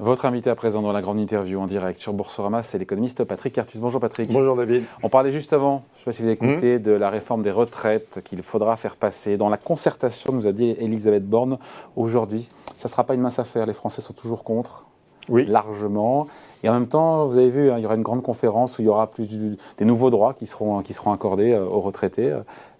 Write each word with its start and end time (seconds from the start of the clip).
Votre 0.00 0.24
invité 0.24 0.48
à 0.48 0.54
présent 0.54 0.80
dans 0.80 0.92
la 0.92 1.02
grande 1.02 1.20
interview 1.20 1.60
en 1.60 1.66
direct 1.66 2.00
sur 2.00 2.14
Boursorama, 2.14 2.62
c'est 2.62 2.78
l'économiste 2.78 3.22
Patrick 3.24 3.58
Artus. 3.58 3.78
Bonjour 3.82 4.00
Patrick. 4.00 4.32
Bonjour 4.32 4.56
David. 4.56 4.84
On 5.02 5.10
parlait 5.10 5.30
juste 5.30 5.52
avant, 5.52 5.82
je 5.92 5.96
ne 5.96 5.98
sais 5.98 6.04
pas 6.06 6.12
si 6.12 6.22
vous 6.22 6.28
avez 6.28 6.36
écouté, 6.36 6.78
hmm. 6.78 6.82
de 6.82 6.92
la 6.92 7.10
réforme 7.10 7.42
des 7.42 7.50
retraites 7.50 8.22
qu'il 8.24 8.42
faudra 8.42 8.76
faire 8.76 8.96
passer. 8.96 9.36
Dans 9.36 9.50
la 9.50 9.58
concertation, 9.58 10.32
nous 10.32 10.46
a 10.46 10.52
dit 10.52 10.74
Elisabeth 10.78 11.28
Borne 11.28 11.58
aujourd'hui, 11.96 12.48
ça 12.78 12.88
ne 12.88 12.90
sera 12.90 13.04
pas 13.04 13.12
une 13.12 13.20
mince 13.20 13.38
affaire. 13.38 13.66
Les 13.66 13.74
Français 13.74 14.00
sont 14.00 14.14
toujours 14.14 14.42
contre, 14.42 14.86
oui. 15.28 15.44
largement. 15.44 16.28
Et 16.62 16.70
en 16.70 16.72
même 16.72 16.88
temps, 16.88 17.26
vous 17.26 17.36
avez 17.36 17.50
vu, 17.50 17.70
hein, 17.70 17.74
il 17.76 17.82
y 17.82 17.84
aura 17.84 17.94
une 17.94 18.02
grande 18.02 18.22
conférence 18.22 18.78
où 18.78 18.82
il 18.82 18.86
y 18.86 18.88
aura 18.88 19.10
plus 19.10 19.28
des 19.76 19.84
nouveaux 19.84 20.08
droits 20.08 20.32
qui 20.32 20.46
seront, 20.46 20.80
qui 20.80 20.94
seront 20.94 21.12
accordés 21.12 21.52
euh, 21.52 21.66
aux 21.66 21.80
retraités. 21.80 22.34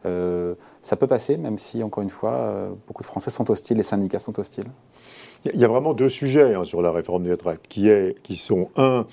Euh, 0.07 0.55
ça 0.83 0.97
peut 0.97 1.07
passer, 1.07 1.37
même 1.37 1.59
si, 1.59 1.83
encore 1.83 2.03
une 2.03 2.11
fois, 2.11 2.33
euh, 2.33 2.71
beaucoup 2.87 3.03
de 3.03 3.07
Français 3.07 3.31
sont 3.31 3.51
hostiles, 3.51 3.77
les 3.77 3.83
syndicats 3.83 4.19
sont 4.19 4.39
hostiles. 4.39 4.71
Il 5.45 5.59
y 5.59 5.65
a 5.65 5.69
vraiment 5.69 5.95
deux 5.95 6.09
sujets 6.09 6.55
hein, 6.55 6.65
sur 6.65 6.83
la 6.83 6.93
réforme 6.93 7.25
des 7.25 7.31
retraites, 7.31 7.67
qui, 7.69 8.37
sont, 8.37 8.69
un, 8.77 9.07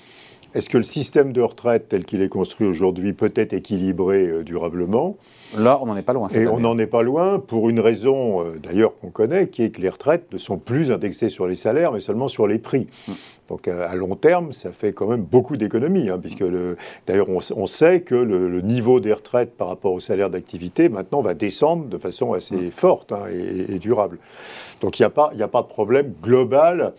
est-ce 0.58 0.68
que 0.68 0.76
le 0.76 0.84
système 0.84 1.32
de 1.32 1.40
retraite 1.40 1.88
tel 1.88 2.04
qu'il 2.04 2.20
est 2.20 2.28
construit 2.28 2.66
aujourd'hui 2.66 3.12
peut 3.12 3.32
être 3.36 3.52
équilibré 3.52 4.26
euh, 4.26 4.42
durablement? 4.42 5.16
Là, 5.56 5.78
on 5.80 5.86
n'en 5.86 5.96
est 5.96 6.02
pas 6.02 6.12
loin. 6.12 6.28
Et 6.28 6.48
on 6.48 6.58
n'en 6.58 6.76
est 6.78 6.88
pas 6.88 7.02
loin 7.02 7.38
pour 7.38 7.68
une 7.68 7.78
raison, 7.78 8.42
euh, 8.42 8.58
d'ailleurs, 8.58 8.98
qu'on 8.98 9.10
connaît, 9.10 9.48
qui 9.48 9.62
est 9.62 9.70
que 9.70 9.80
les 9.80 9.88
retraites 9.88 10.32
ne 10.32 10.38
sont 10.38 10.58
plus 10.58 10.90
indexées 10.90 11.28
sur 11.28 11.46
les 11.46 11.54
salaires, 11.54 11.92
mais 11.92 12.00
seulement 12.00 12.26
sur 12.26 12.48
les 12.48 12.58
prix. 12.58 12.88
Mm. 13.06 13.12
Donc 13.48 13.66
à 13.66 13.94
long 13.94 14.14
terme, 14.14 14.52
ça 14.52 14.72
fait 14.72 14.92
quand 14.92 15.06
même 15.06 15.22
beaucoup 15.22 15.56
d'économies, 15.56 16.10
hein, 16.10 16.18
puisque 16.20 16.44
d'ailleurs 17.06 17.28
on, 17.30 17.66
sait 17.66 18.02
que 18.02 18.14
le, 18.14 18.60
niveau 18.60 19.00
des 19.00 19.14
retraites 19.14 19.56
par 19.56 19.68
rapport 19.68 19.94
au 19.94 20.00
salaire 20.00 20.28
d'activité 20.28 20.90
maintenant 20.90 21.22
va 21.22 21.32
descendre 21.32 21.86
de 21.86 21.96
façon 21.96 22.34
assez 22.34 22.56
mm. 22.56 22.70
forte 22.72 23.12
hein, 23.12 23.22
et, 23.32 23.76
et, 23.76 23.78
durable. 23.78 24.18
Donc 24.82 24.98
il 24.98 25.02
n'y 25.02 25.42
a 25.42 25.48
pas 25.48 25.62
de 25.62 25.66
problème 25.66 26.12
global 26.22 26.92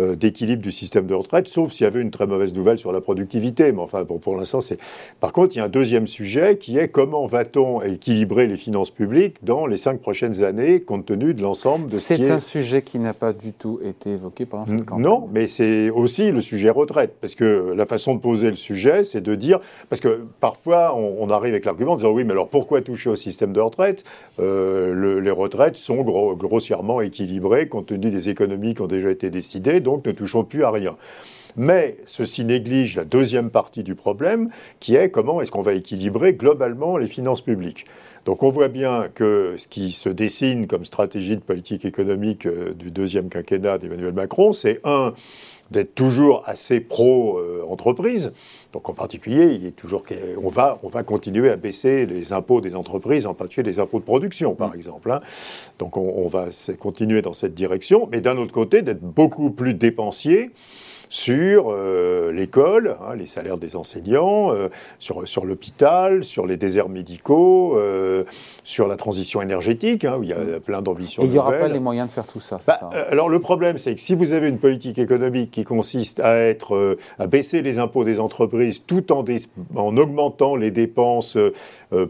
euh, 0.00 0.16
d'équilibre 0.16 0.62
du 0.62 0.72
système 0.72 1.06
de 1.06 1.14
retraite, 1.14 1.48
sauf 1.48 1.72
s'il 1.72 1.84
y 1.84 1.86
avait 1.86 2.00
une 2.00 2.10
très 2.10 2.26
mauvaise 2.26 2.54
nouvelle 2.54 2.78
sur 2.78 2.92
la 2.92 3.00
productivité. 3.00 3.70
Mais 3.72 3.80
enfin, 3.80 4.04
bon, 4.04 4.18
pour 4.18 4.36
l'instant, 4.36 4.60
c'est. 4.60 4.78
Par 5.20 5.32
contre, 5.32 5.54
il 5.54 5.58
y 5.58 5.60
a 5.60 5.64
un 5.64 5.68
deuxième 5.68 6.06
sujet 6.06 6.56
qui 6.56 6.78
est 6.78 6.88
comment 6.88 7.26
va-t-on 7.26 7.82
équilibrer 7.82 8.46
les 8.46 8.56
finances 8.56 8.90
publiques 8.90 9.36
dans 9.42 9.66
les 9.66 9.76
cinq 9.76 10.00
prochaines 10.00 10.42
années, 10.42 10.80
compte 10.80 11.06
tenu 11.06 11.34
de 11.34 11.42
l'ensemble 11.42 11.90
de 11.90 11.98
ce 11.98 12.14
qui 12.14 12.22
est. 12.22 12.26
C'est 12.26 12.32
un 12.32 12.38
sujet 12.38 12.82
qui 12.82 12.98
n'a 12.98 13.14
pas 13.14 13.32
du 13.32 13.52
tout 13.52 13.80
été 13.84 14.10
évoqué 14.10 14.46
pendant 14.46 14.66
cette 14.66 14.84
campagne. 14.84 15.04
Non, 15.04 15.28
mais 15.32 15.46
c'est 15.46 15.90
aussi 15.90 16.30
le 16.30 16.40
sujet 16.40 16.70
retraite, 16.70 17.16
parce 17.20 17.34
que 17.34 17.72
la 17.76 17.86
façon 17.86 18.14
de 18.14 18.20
poser 18.20 18.50
le 18.50 18.56
sujet, 18.56 19.04
c'est 19.04 19.20
de 19.20 19.34
dire, 19.34 19.60
parce 19.88 20.00
que 20.00 20.26
parfois 20.40 20.96
on, 20.96 21.28
arrive 21.30 21.52
avec 21.52 21.64
l'argument 21.64 21.92
en 21.92 21.96
disant 21.96 22.10
oui, 22.10 22.24
mais 22.24 22.32
alors 22.32 22.48
pourquoi 22.48 22.80
toucher 22.80 23.10
au 23.10 23.16
système 23.16 23.52
de 23.52 23.60
retraite? 23.60 24.04
Euh, 24.40 25.20
Les 25.20 25.30
retraites 25.30 25.76
sont 25.76 26.02
grossièrement 26.34 27.00
équilibrées 27.00 27.68
compte 27.68 27.86
tenu 27.86 28.10
des 28.10 28.28
économies 28.28 28.74
qui 28.74 28.82
ont 28.82 28.86
déjà 28.86 29.10
été 29.10 29.30
décidées 29.30 29.80
donc 29.80 29.89
ne 29.98 30.12
touchons 30.12 30.44
plus 30.44 30.64
à 30.64 30.70
rien. 30.70 30.96
Mais 31.56 31.96
ceci 32.06 32.44
néglige 32.44 32.96
la 32.96 33.04
deuxième 33.04 33.50
partie 33.50 33.82
du 33.82 33.94
problème, 33.94 34.50
qui 34.78 34.94
est 34.94 35.10
comment 35.10 35.40
est-ce 35.40 35.50
qu'on 35.50 35.62
va 35.62 35.74
équilibrer 35.74 36.34
globalement 36.34 36.96
les 36.96 37.08
finances 37.08 37.40
publiques. 37.40 37.86
Donc 38.26 38.42
on 38.42 38.50
voit 38.50 38.68
bien 38.68 39.08
que 39.14 39.54
ce 39.56 39.66
qui 39.66 39.92
se 39.92 40.08
dessine 40.08 40.66
comme 40.66 40.84
stratégie 40.84 41.36
de 41.36 41.42
politique 41.42 41.84
économique 41.84 42.46
euh, 42.46 42.74
du 42.74 42.90
deuxième 42.90 43.30
quinquennat 43.30 43.78
d'Emmanuel 43.78 44.12
Macron, 44.12 44.52
c'est 44.52 44.80
un 44.84 45.14
d'être 45.70 45.94
toujours 45.94 46.42
assez 46.46 46.80
pro-entreprise. 46.80 48.32
Donc 48.72 48.88
en 48.88 48.94
particulier, 48.94 49.54
il 49.54 49.66
est 49.66 49.76
toujours, 49.76 50.02
on, 50.42 50.48
va, 50.48 50.78
on 50.82 50.88
va 50.88 51.02
continuer 51.02 51.50
à 51.50 51.56
baisser 51.56 52.06
les 52.06 52.32
impôts 52.32 52.60
des 52.60 52.74
entreprises, 52.74 53.26
en 53.26 53.34
particulier 53.34 53.70
les 53.70 53.78
impôts 53.78 54.00
de 54.00 54.04
production, 54.04 54.54
par 54.54 54.70
mm. 54.70 54.76
exemple. 54.76 55.10
Hein. 55.12 55.20
Donc 55.78 55.96
on, 55.96 56.28
va 56.28 56.48
continuer 56.78 57.22
dans 57.22 57.32
cette 57.32 57.54
direction, 57.54 58.08
mais 58.10 58.20
d'un 58.20 58.36
autre 58.36 58.52
côté, 58.52 58.82
d'être 58.82 59.00
beaucoup 59.00 59.50
plus 59.50 59.74
dépensier 59.74 60.50
sur 61.10 61.70
euh, 61.70 62.30
l'école, 62.30 62.96
hein, 63.04 63.16
les 63.16 63.26
salaires 63.26 63.58
des 63.58 63.74
enseignants, 63.74 64.54
euh, 64.54 64.68
sur, 65.00 65.26
sur 65.26 65.44
l'hôpital, 65.44 66.22
sur 66.22 66.46
les 66.46 66.56
déserts 66.56 66.88
médicaux, 66.88 67.76
euh, 67.76 68.22
sur 68.62 68.86
la 68.86 68.96
transition 68.96 69.42
énergétique, 69.42 70.04
hein, 70.04 70.16
où 70.18 70.22
il 70.22 70.28
y 70.28 70.32
a 70.32 70.38
mm. 70.38 70.60
plein 70.60 70.82
d'ambitions. 70.82 71.24
Et 71.24 71.26
il 71.26 71.32
n'y 71.32 71.38
aura 71.38 71.52
pas 71.52 71.66
les 71.66 71.80
moyens 71.80 72.08
de 72.08 72.12
faire 72.12 72.28
tout 72.28 72.38
ça, 72.38 72.58
bah, 72.64 72.78
ça 72.78 72.88
Alors 73.10 73.28
le 73.28 73.40
problème, 73.40 73.76
c'est 73.76 73.96
que 73.96 74.00
si 74.00 74.14
vous 74.14 74.32
avez 74.32 74.48
une 74.48 74.58
politique 74.58 74.98
économique 74.98 75.50
qui 75.50 75.64
consiste 75.64 76.20
à, 76.20 76.36
être, 76.36 76.96
à 77.18 77.26
baisser 77.26 77.60
les 77.60 77.80
impôts 77.80 78.04
des 78.04 78.20
entreprises 78.20 78.86
tout 78.86 79.12
en, 79.12 79.24
en 79.74 79.96
augmentant 79.96 80.54
les 80.54 80.70
dépenses 80.70 81.36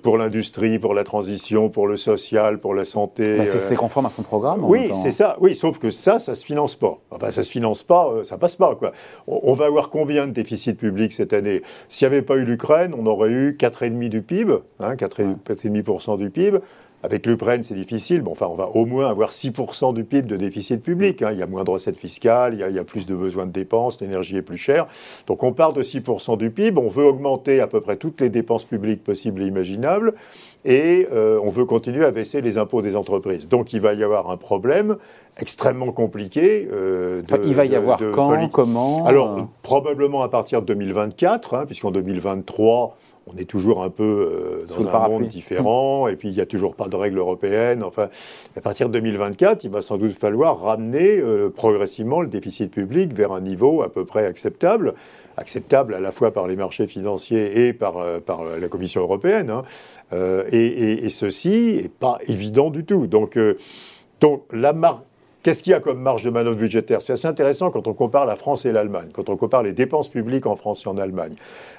pour 0.03 0.19
l'industrie, 0.19 0.79
pour 0.79 0.93
la 0.93 1.05
transition, 1.05 1.71
pour 1.71 1.87
le 1.87 1.97
social, 1.97 2.59
pour 2.59 2.75
la 2.75 2.85
santé. 2.85 3.39
Bah, 3.39 3.47
c'est 3.47 3.77
conforme 3.77 4.07
à 4.07 4.11
son 4.11 4.23
programme 4.23 4.63
Oui, 4.63 4.91
c'est 4.93 5.11
ça. 5.11 5.39
Oui, 5.41 5.57
sauf 5.57 5.79
que 5.79 5.89
ça, 5.89 6.19
ça 6.19 6.33
ne 6.33 6.37
se 6.37 6.45
finance 6.45 6.75
pas. 6.75 6.99
Enfin, 7.11 7.31
ça 7.31 7.41
ne 7.41 7.47
se 7.47 7.51
finance 7.51 7.83
pas, 7.83 8.13
ça 8.25 8.37
passe 8.37 8.57
pas. 8.57 8.75
Quoi. 8.75 8.90
On 9.27 9.55
va 9.55 9.67
avoir 9.67 9.91
combien 9.91 10.27
de 10.27 10.33
déficit 10.33 10.79
public 10.79 11.13
cette 11.13 11.33
année? 11.33 11.63
S'il 11.89 12.09
n'y 12.09 12.15
avait 12.15 12.23
pas 12.23 12.37
eu 12.37 12.45
l'Ukraine, 12.45 12.95
on 12.97 13.07
aurait 13.07 13.31
eu 13.31 13.57
4,5 13.59 14.09
du 14.09 14.23
PIB, 14.23 14.55
hein, 14.81 14.95
4,5% 14.95 16.19
du 16.19 16.31
PIB. 16.31 16.59
Avec 17.03 17.25
l'Ukraine, 17.27 17.63
c'est 17.63 17.75
difficile. 17.75 18.21
Bon, 18.21 18.33
enfin, 18.33 18.47
on 18.51 18.57
va 18.57 18.69
au 18.69 18.85
moins 18.85 19.09
avoir 19.09 19.31
6% 19.31 19.95
du 19.95 20.05
PIB 20.05 20.29
de 20.29 20.37
déficit 20.37 20.83
public. 20.83 21.23
Hein. 21.23 21.31
Il 21.33 21.39
y 21.39 21.43
a 21.43 21.47
moins 21.47 21.65
de 21.65 21.71
recettes 21.71 21.97
fiscales, 21.97 22.53
il 22.53 22.75
y, 22.75 22.79
a, 22.79 22.85
plus 22.85 23.07
de 23.07 23.15
besoins 23.15 23.47
de 23.47 23.53
dépenses, 23.53 24.01
l'énergie 24.03 24.37
est 24.37 24.43
plus 24.43 24.59
chère. 24.59 24.87
Donc 25.27 25.43
on 25.43 25.53
part 25.53 25.73
de 25.73 25.83
6% 25.83 26.37
du 26.37 26.51
PIB, 26.51 26.79
on 26.79 26.89
veut 26.89 27.05
augmenter 27.05 27.61
à 27.61 27.67
peu 27.67 27.81
près 27.81 27.97
toutes 27.97 28.21
les 28.21 28.29
dépenses 28.29 28.65
publiques 28.65 29.03
possibles 29.03 29.43
et 29.43 29.47
imaginables, 29.47 30.13
et 30.67 31.09
euh, 31.11 31.41
on 31.43 31.51
veut 31.51 31.65
continuer 31.65 32.05
à 32.05 32.11
baisser 32.11 32.43
les 32.43 32.59
impôts 32.59 32.83
des 32.83 32.97
entreprises. 32.97 33.49
Donc 33.49 33.73
il 33.73 33.81
va 33.81 33.95
y 33.95 34.05
avoir 34.05 34.31
un 34.31 34.37
problème 34.37 34.97
extrêmement 35.41 35.93
compliqué. 35.93 36.69
Euh, 36.71 37.23
il 37.45 37.55
va 37.55 37.65
y 37.65 37.75
avoir 37.75 37.99
quand, 38.13 38.49
comment 38.51 39.07
Alors, 39.07 39.39
euh 39.39 39.43
probablement 39.63 40.23
à 40.23 40.29
partir 40.29 40.63
de 40.63 40.67
2024, 40.67 41.55
hein, 41.55 41.67
puisqu'en 41.67 41.91
2023, 41.91 42.97
on 43.27 43.37
est 43.37 43.45
toujours 43.45 43.83
un 43.83 43.91
peu 43.91 44.03
euh, 44.03 44.67
dans 44.67 44.89
un 44.89 45.09
monde 45.09 45.27
différent, 45.27 46.09
et 46.09 46.17
puis 46.17 46.29
il 46.29 46.35
n'y 46.35 46.41
a 46.41 46.47
toujours 46.47 46.75
pas 46.75 46.89
de 46.89 46.97
règles 46.97 47.19
européennes. 47.19 47.83
Enfin, 47.85 48.09
à 48.57 48.61
partir 48.61 48.89
de 48.89 48.95
2024, 48.95 49.65
il 49.65 49.71
va 49.71 49.83
sans 49.83 49.97
doute 49.97 50.13
falloir 50.13 50.61
ramener 50.61 51.23
progressivement 51.55 52.21
le 52.21 52.29
déficit 52.29 52.71
public 52.71 53.15
vers 53.15 53.33
un 53.33 53.41
niveau 53.41 53.83
à 53.83 53.93
peu 53.93 54.05
près 54.05 54.27
acceptable, 54.27 54.95
acceptable 55.37 55.95
à 55.95 56.01
la 56.01 56.11
fois 56.11 56.33
par 56.33 56.49
les 56.49 56.57
marchés 56.57 56.87
financiers 56.87 57.67
et 57.67 57.73
par, 57.73 58.03
par 58.27 58.43
la 58.45 58.69
Commission 58.69 59.03
européenne. 59.03 59.51
Hein. 59.51 59.63
et, 60.51 60.57
et, 60.57 61.05
et, 61.05 61.09
ceci 61.09 61.81
n'est 61.83 61.89
pas 61.89 62.19
évident 62.27 62.71
du 62.71 62.85
tout. 62.85 63.07
Donc, 63.07 63.39
donc 64.21 64.43
la, 64.53 64.73
marque 64.73 65.05
Qu'est-ce 65.43 65.63
qu'il 65.63 65.71
y 65.71 65.75
a 65.75 65.81
comme 65.81 66.01
marge 66.01 66.23
de 66.23 66.29
manœuvre 66.29 66.57
budgétaire? 66.57 67.01
C'est 67.01 67.15
assez 67.15 67.27
intéressant 67.27 67.71
quand 67.71 67.87
on 67.87 67.95
compare 67.95 68.27
la 68.27 68.37
France 68.37 68.67
et 68.67 68.73
l'Allemagne, 68.73 69.09
quand 69.11 69.31
on 69.31 69.39
compare 69.39 69.63
les 69.63 69.73
dépenses 69.73 70.11
publiques 70.11 70.45
en 70.45 70.55
France 70.55 70.85
et 70.85 70.89
en 70.89 70.99
Allemagne. 70.99 71.33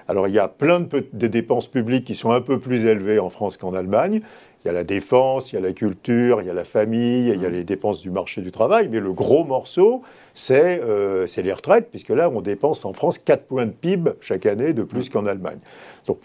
Alors 0.08 0.28
il 0.28 0.34
y 0.34 0.40
a 0.40 0.48
plein 0.48 0.80
de, 0.80 1.28
dépenses 1.28 1.68
publiques 1.68 2.06
qui 2.06 2.16
sont 2.16 2.32
un 2.32 2.42
peu 2.42 2.58
plus 2.58 2.86
élevées 2.86 3.20
en 3.20 3.30
France 3.30 3.58
qu'en 3.58 3.76
Allemagne. 3.76 4.22
Il 4.64 4.68
y 4.68 4.70
a 4.72 4.74
la 4.74 4.84
défense, 4.84 5.52
il 5.52 5.56
y 5.56 5.58
a 5.60 5.62
la 5.62 5.74
culture, 5.74 6.42
il 6.42 6.48
y 6.48 6.50
a 6.50 6.56
la 6.56 6.64
famille, 6.64 7.30
il 7.30 7.40
y 7.40 7.46
a 7.46 7.50
les 7.50 7.64
dépenses 7.64 8.02
du 8.02 8.10
marché 8.10 8.42
du 8.42 8.52
travail, 8.52 8.90
mais 8.90 9.00
le 9.00 9.14
gros 9.14 9.44
morceau, 9.44 10.02
c'est 10.34 10.80
euh, 10.82 11.26
les 11.38 11.54
retraites, 11.54 11.90
puisque 11.90 12.10
là, 12.10 12.30
on 12.30 12.42
dépense 12.42 12.86
en 12.86 12.94
France 12.94 13.20
4 13.20 13.46
points 13.46 13.66
de 13.66 13.72
PIB 13.72 14.12
chaque 14.22 14.46
année 14.46 14.74
de 14.74 14.84
plus 14.84 15.10
qu'en 15.10 15.26
Allemagne. 15.26 15.60
Donc, 16.08 16.20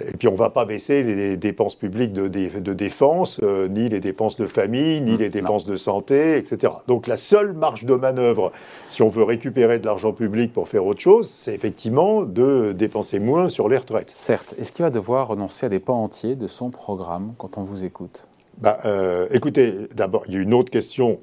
et 0.00 0.16
puis 0.16 0.26
on 0.26 0.32
ne 0.32 0.36
va 0.36 0.50
pas 0.50 0.64
baisser 0.64 1.04
les 1.04 1.36
dépenses 1.36 1.76
publiques 1.76 2.12
de, 2.12 2.72
défense, 2.72 3.40
euh, 3.42 3.68
ni 3.68 3.88
les 3.88 4.00
dépenses 4.00 4.36
de 4.36 4.46
famille, 4.46 5.00
ni 5.00 5.14
mmh, 5.14 5.18
les 5.18 5.30
dépenses 5.30 5.66
de 5.66 5.76
santé, 5.76 6.36
etc. 6.36 6.72
Donc 6.88 7.06
la 7.06 7.16
seule 7.16 7.52
marge 7.52 7.84
de 7.84 7.94
manœuvre, 7.94 8.52
si 8.90 9.02
on 9.02 9.08
veut 9.08 9.22
récupérer 9.22 9.78
de 9.78 9.86
l'argent 9.86 10.12
public 10.12 10.52
pour 10.52 10.68
faire 10.68 10.84
autre 10.84 11.00
chose, 11.00 11.30
c'est 11.30 11.54
effectivement 11.54 12.22
de 12.22 12.72
dépenser 12.76 13.20
moins 13.20 13.48
sur 13.48 13.68
les 13.68 13.76
retraites. 13.76 14.10
Certes. 14.10 14.54
Est-ce 14.58 14.72
qu'il 14.72 14.84
va 14.84 14.90
devoir 14.90 15.28
renoncer 15.28 15.66
à 15.66 15.68
des 15.68 15.78
pans 15.78 16.02
entiers 16.02 16.34
de 16.34 16.48
son 16.48 16.70
programme 16.70 17.34
quand 17.38 17.56
on 17.56 17.62
vous 17.62 17.84
écoute? 17.84 18.26
Bah, 18.58 18.80
euh, 18.84 19.28
Écoutez, 19.30 19.74
d'abord, 19.94 20.24
il 20.26 20.34
y 20.34 20.36
a 20.36 20.40
une 20.40 20.54
autre 20.54 20.70
question 20.70 21.20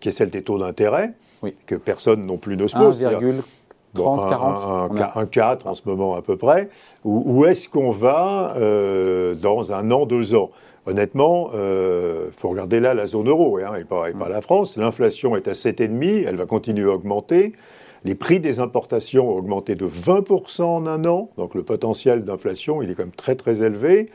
qui 0.00 0.08
est 0.08 0.12
celle 0.12 0.30
des 0.30 0.42
taux 0.42 0.58
d'intérêt, 0.58 1.12
que 1.66 1.74
personne 1.74 2.26
non 2.26 2.38
plus 2.38 2.56
ne 2.56 2.66
se 2.66 2.76
pose. 2.76 3.06
30, 3.94 4.28
40 4.28 5.16
un, 5.16 5.26
4 5.26 5.66
en 5.66 5.74
ce 5.74 5.82
moment 5.86 6.14
à 6.14 6.22
peu 6.22 6.36
près. 6.36 6.68
Où, 7.04 7.44
est-ce 7.46 7.68
qu'on 7.68 7.90
va 7.90 8.54
euh, 8.56 9.34
dans 9.34 9.72
un 9.72 9.90
an, 9.90 10.06
deux 10.06 10.34
ans? 10.34 10.50
Honnêtement, 10.86 11.50
il 11.52 11.58
euh, 11.58 12.30
faut 12.30 12.48
regarder 12.48 12.78
là 12.78 12.94
la 12.94 13.06
zone 13.06 13.28
euro 13.28 13.58
hein, 13.58 13.74
et, 13.78 13.84
pas, 13.84 14.12
pas, 14.12 14.28
la 14.28 14.40
France. 14.40 14.76
L'inflation 14.76 15.34
est 15.34 15.48
à 15.48 15.52
7,5, 15.52 16.24
elle 16.26 16.36
va 16.36 16.46
continuer 16.46 16.90
à 16.90 16.94
augmenter. 16.94 17.54
Les 18.04 18.14
prix 18.14 18.38
des 18.38 18.60
importations 18.60 19.30
ont 19.30 19.36
augmenté 19.36 19.74
de 19.74 19.86
20% 19.86 20.62
en 20.62 20.86
un 20.86 21.04
an, 21.06 21.30
donc 21.36 21.54
le 21.54 21.64
potentiel 21.64 22.24
d'inflation, 22.24 22.82
il 22.82 22.90
est 22.90 22.94
quand 22.94 23.02
même 23.02 23.14
très 23.14 23.34
très 23.34 23.62
élevé 23.62 24.10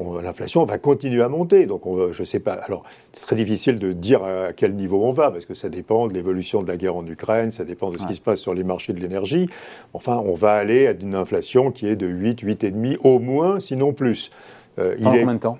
l'inflation 0.00 0.64
va 0.64 0.78
continuer 0.78 1.22
à 1.22 1.28
monter. 1.28 1.66
Donc, 1.66 1.86
on, 1.86 2.12
je 2.12 2.20
ne 2.20 2.24
sais 2.24 2.40
pas. 2.40 2.54
Alors, 2.54 2.84
c'est 3.12 3.26
très 3.26 3.36
difficile 3.36 3.78
de 3.78 3.92
dire 3.92 4.24
à 4.24 4.52
quel 4.52 4.74
niveau 4.74 5.04
on 5.04 5.12
va, 5.12 5.30
parce 5.30 5.46
que 5.46 5.54
ça 5.54 5.68
dépend 5.68 6.06
de 6.08 6.14
l'évolution 6.14 6.62
de 6.62 6.68
la 6.68 6.76
guerre 6.76 6.96
en 6.96 7.06
Ukraine, 7.06 7.50
ça 7.50 7.64
dépend 7.64 7.90
de 7.90 7.98
ce 7.98 8.06
qui 8.06 8.14
se 8.14 8.20
passe 8.20 8.40
sur 8.40 8.54
les 8.54 8.64
marchés 8.64 8.92
de 8.92 9.00
l'énergie. 9.00 9.48
Enfin, 9.92 10.22
on 10.24 10.34
va 10.34 10.52
aller 10.54 10.86
à 10.86 10.92
une 10.92 11.14
inflation 11.14 11.70
qui 11.70 11.86
est 11.86 11.96
de 11.96 12.06
8, 12.06 12.42
8,5 12.42 12.98
au 13.04 13.18
moins, 13.18 13.60
sinon 13.60 13.92
plus. 13.92 14.30
Euh, 14.78 14.96
Pendant 14.96 15.18
combien 15.18 15.34
de 15.34 15.38
temps? 15.38 15.58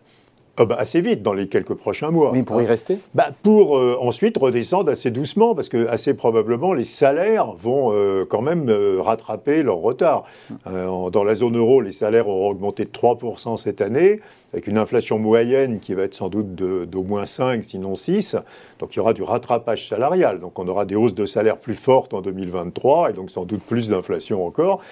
Ah 0.56 0.66
bah, 0.66 0.76
assez 0.78 1.00
vite, 1.00 1.22
dans 1.22 1.32
les 1.32 1.48
quelques 1.48 1.74
prochains 1.74 2.12
mois. 2.12 2.30
Mais 2.32 2.44
pour 2.44 2.62
y 2.62 2.66
rester 2.66 2.98
bah, 3.12 3.30
Pour 3.42 3.76
euh, 3.76 3.96
ensuite 4.00 4.38
redescendre 4.38 4.88
assez 4.88 5.10
doucement, 5.10 5.52
parce 5.56 5.68
que 5.68 5.88
assez 5.88 6.14
probablement, 6.14 6.72
les 6.72 6.84
salaires 6.84 7.52
vont 7.54 7.90
euh, 7.92 8.22
quand 8.28 8.40
même 8.40 8.68
euh, 8.68 9.00
rattraper 9.00 9.64
leur 9.64 9.78
retard. 9.78 10.24
dans 10.64 11.24
la 11.24 11.34
zone 11.34 11.56
euro, 11.56 11.80
les 11.80 11.90
salaires 11.90 12.28
auront 12.28 12.50
augmenté 12.50 12.84
de 12.84 12.90
3% 12.90 13.56
cette 13.56 13.80
année, 13.80 14.20
avec 14.52 14.68
une 14.68 14.78
inflation 14.78 15.18
moyenne 15.18 15.80
qui 15.80 15.92
va 15.94 16.04
être 16.04 16.14
sans 16.14 16.28
doute 16.28 16.54
d'au 16.54 17.02
moins 17.02 17.26
5, 17.26 17.64
sinon 17.64 17.96
6. 17.96 18.36
Donc 18.78 18.94
il 18.94 18.98
y 18.98 19.00
aura 19.00 19.12
du 19.12 19.24
rattrapage 19.24 19.88
salarial. 19.88 20.38
Donc 20.38 20.56
on 20.60 20.68
aura 20.68 20.84
des 20.84 20.94
hausses 20.94 21.16
de 21.16 21.26
salaires 21.26 21.58
plus 21.58 21.74
fortes 21.74 22.14
en 22.14 22.20
2023, 22.20 23.10
et 23.10 23.12
donc 23.12 23.32
sans 23.32 23.44
doute 23.44 23.62
plus 23.64 23.88
d'inflation 23.88 24.46
encore. 24.46 24.82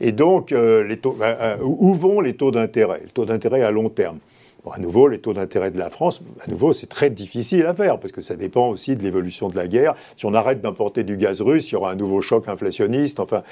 Et 0.00 0.10
donc, 0.10 0.50
les 0.50 0.96
taux, 0.96 1.16
où 1.62 1.94
vont 1.94 2.20
les 2.20 2.34
taux 2.34 2.50
d'intérêt? 2.50 3.02
Le 3.04 3.10
taux 3.10 3.24
d'intérêt 3.24 3.62
à 3.62 3.70
long 3.70 3.88
terme 3.88 4.18
à 4.72 4.78
nouveau, 4.78 5.08
les 5.08 5.18
taux 5.18 5.34
d'intérêt 5.34 5.70
de 5.70 5.78
la 5.78 5.90
France, 5.90 6.20
à 6.40 6.50
nouveau, 6.50 6.72
c'est 6.72 6.86
très 6.86 7.10
difficile 7.10 7.66
à 7.66 7.74
faire 7.74 7.98
parce 7.98 8.12
que 8.12 8.20
ça 8.20 8.36
dépend 8.36 8.68
aussi 8.68 8.96
de 8.96 9.02
l'évolution 9.02 9.48
de 9.48 9.56
la 9.56 9.68
guerre. 9.68 9.94
Si 10.16 10.26
on 10.26 10.34
arrête 10.34 10.60
d'importer 10.60 11.04
du 11.04 11.16
gaz 11.16 11.42
russe, 11.42 11.70
il 11.70 11.74
y 11.74 11.76
aura 11.76 11.90
un 11.90 11.96
nouveau 11.96 12.20
choc 12.20 12.48
inflationniste. 12.48 13.20
Enfin, 13.20 13.42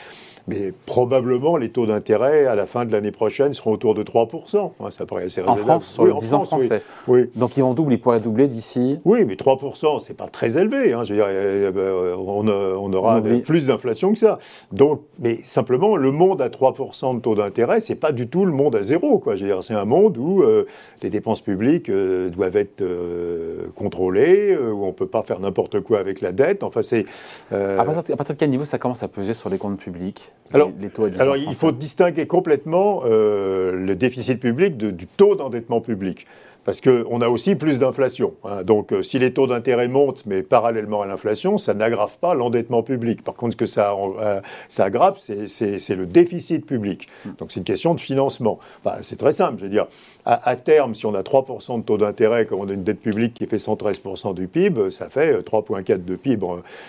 mais 0.49 0.73
probablement 0.87 1.57
les 1.57 1.71
taux 1.71 1.87
d'intérêt 1.87 2.47
à 2.47 2.55
la 2.55 2.67
fin 2.67 2.85
de 2.85 2.93
l'année 2.93 3.11
prochaine 3.11 3.53
seront 3.53 3.73
autour 3.73 3.95
de 3.95 4.03
3%. 4.03 4.73
ça 4.91 5.07
paraît 5.07 5.25
assez 5.25 5.41
raisonnable. 5.41 5.63
En 5.63 5.81
France, 5.81 5.93
sur 5.93 6.03
oui, 6.05 6.11
en 6.11 6.45
français. 6.45 6.83
Oui. 7.07 7.31
Donc 7.37 7.57
ils 7.57 7.63
vont 7.63 7.75
doubler, 7.75 7.97
ils 7.97 8.01
pourraient 8.01 8.21
doubler 8.21 8.49
d'ici. 8.49 8.99
Oui, 9.05 9.25
mais 9.27 9.35
3%, 9.35 10.01
c'est 10.01 10.17
pas 10.17 10.27
très 10.27 10.59
élevé. 10.59 10.93
Hein. 10.93 11.05
Je 11.05 11.15
veux 11.15 11.19
dire, 11.19 11.29
euh, 11.29 11.71
euh, 11.77 12.17
on, 12.17 12.93
aura 12.93 13.23
plus 13.23 13.67
d'inflation 13.67 14.13
que 14.13 14.19
ça. 14.19 14.39
Donc, 14.73 15.03
mais 15.19 15.41
simplement, 15.45 15.97
le 15.97 16.11
monde 16.11 16.43
à 16.43 16.49
3% 16.49 17.17
de 17.17 17.21
taux 17.21 17.35
d'intérêt, 17.35 17.81
c'est 17.81 17.95
pas 17.95 18.13
du 18.13 18.29
tout 18.29 18.45
le 18.45 18.53
monde 18.53 18.75
à 18.75 18.83
zéro. 18.83 19.19
Quoi. 19.19 19.37
Je 19.37 19.43
veux 19.45 19.53
dire, 19.53 19.63
c'est 19.63 19.75
un 19.75 19.85
monde 19.85 20.19
où 20.19 20.43
euh, 20.43 20.67
les 21.03 21.11
dépenses 21.11 21.41
publiques 21.41 21.91
doivent 21.91 22.57
être 22.57 22.85
contrôlées, 23.75 24.57
où 24.57 24.85
on 24.85 24.93
peut 24.93 25.07
pas 25.07 25.23
faire 25.23 25.41
n'importe 25.41 25.81
quoi 25.81 25.99
avec 25.99 26.21
la 26.21 26.33
dette. 26.33 26.63
Enfin, 26.63 26.83
c'est. 26.83 27.05
À, 27.51 27.85
partir 27.85 28.17
de 28.17 28.39
quel 28.39 28.51
niveau 28.51 28.65
ça 28.65 28.79
commence 28.79 29.03
à 29.03 29.09
peser 29.09 29.35
sur 29.35 29.49
les 29.49 29.59
comptes 29.59 29.79
publics 29.79 30.33
alors, 30.53 30.71
alors 31.19 31.37
il 31.37 31.55
faut 31.55 31.73
distinguer 31.73 32.27
complètement 32.27 33.03
euh, 33.05 33.73
le 33.73 33.95
déficit 33.95 34.39
public 34.39 34.77
du 34.77 35.07
taux 35.07 35.35
d'endettement 35.35 35.81
public 35.81 36.27
parce 36.65 36.81
qu'on 36.81 37.21
a 37.21 37.29
aussi 37.29 37.55
plus 37.55 37.79
d'inflation. 37.79 38.35
Hein. 38.45 38.63
Donc, 38.63 38.93
euh, 38.93 39.03
si 39.03 39.19
les 39.19 39.33
taux 39.33 39.47
d'intérêt 39.47 39.89
montent, 39.89 40.25
mais 40.27 40.43
parallèlement 40.43 41.03
à 41.03 41.07
l'inflation, 41.07 41.59
ça 41.59 41.75
n'aggrave 41.75 42.17
pas 42.21 42.35
l'endettement 42.35 42.83
public. 42.83 43.25
Par 43.25 43.35
contre, 43.35 43.53
ce 43.53 43.57
que 43.57 43.67
ça, 43.67 43.95
euh, 44.21 44.41
ça 44.69 44.85
aggrave, 44.85 45.19
c'est 45.19 45.97
le 45.97 46.07
déficit 46.07 46.65
public. 46.65 47.09
Donc, 47.39 47.51
c'est 47.53 47.61
une 47.61 47.65
question 47.65 47.95
de 47.95 48.01
financement. 48.01 48.59
c'est 49.01 49.19
très 49.19 49.33
simple. 49.33 49.59
Je 49.59 49.65
veux 49.65 49.71
dire, 49.71 49.87
à, 50.25 50.55
terme, 50.55 50.95
si 50.95 51.05
on 51.07 51.15
a 51.15 51.23
3% 51.23 51.79
de 51.79 51.83
taux 51.83 51.99
d'intérêt, 51.99 52.47
comme 52.47 52.61
on 52.61 52.69
a 52.69 52.73
une 52.73 52.85
dette 52.85 53.01
publique 53.01 53.35
qui 53.35 53.47
fait 53.47 53.57
113% 53.57 54.35
du 54.35 54.47
PIB, 54.47 54.91
ça 54.91 55.09
fait 55.09 55.41
3,4 55.41 55.93
euh, 55.93 55.99
de 55.99 56.17
PIB. 56.17 56.47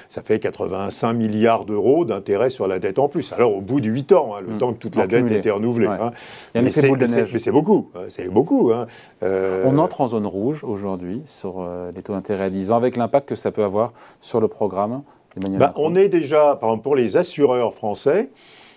Ça 0.10 0.22
fait 0.22 0.40
85 0.40 1.14
milliards 1.14 1.66
d'euros 1.66 2.06
d'intérêt 2.06 2.50
sur 2.50 2.68
la 2.68 2.80
dette 2.80 3.00
en 3.00 3.08
plus. 3.08 3.34
Alors, 3.34 3.56
au 3.56 3.62
bout 3.62 3.81
de 3.81 3.90
8 3.90 4.12
ans, 4.12 4.36
hein, 4.36 4.42
le 4.46 4.54
mmh. 4.54 4.58
temps 4.60 4.74
que 4.74 4.78
toute 4.78 4.96
la 4.96 5.08
dette 5.08 5.31
était 5.31 5.50
renouvelée. 5.50 5.88
Hein. 5.88 6.12
Mais 6.54 6.70
c'est 6.70 7.52
beaucoup. 7.52 7.90
C'est 8.10 8.30
beaucoup. 8.30 8.72
On 9.63 9.77
entre 9.77 10.01
en 10.01 10.07
zone 10.07 10.27
rouge 10.27 10.63
aujourd'hui 10.63 11.21
sur 11.25 11.62
euh, 11.62 11.92
les 11.95 12.01
taux 12.01 12.13
d'intérêt 12.13 12.45
à 12.45 12.50
10 12.50 12.71
ans, 12.71 12.77
avec 12.77 12.98
l'impact 12.98 13.30
que 13.30 13.36
ça 13.36 13.51
peut 13.51 13.63
avoir 13.63 13.94
sur 14.21 14.42
le 14.42 14.48
programme. 14.48 15.04
Bah, 15.36 15.74
on 15.77 15.95
est 15.95 16.10
déjà, 16.10 16.56
par 16.60 16.69
exemple, 16.69 16.83
pour 16.83 16.95
les 16.95 17.18
assureurs 17.18 17.74
français, 17.74 18.30